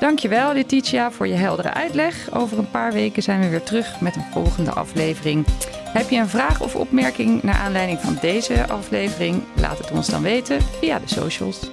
[0.00, 2.34] Dankjewel Letitia voor je heldere uitleg.
[2.34, 5.46] Over een paar weken zijn we weer terug met een volgende aflevering.
[5.92, 9.42] Heb je een vraag of opmerking naar aanleiding van deze aflevering?
[9.60, 11.70] Laat het ons dan weten via de socials.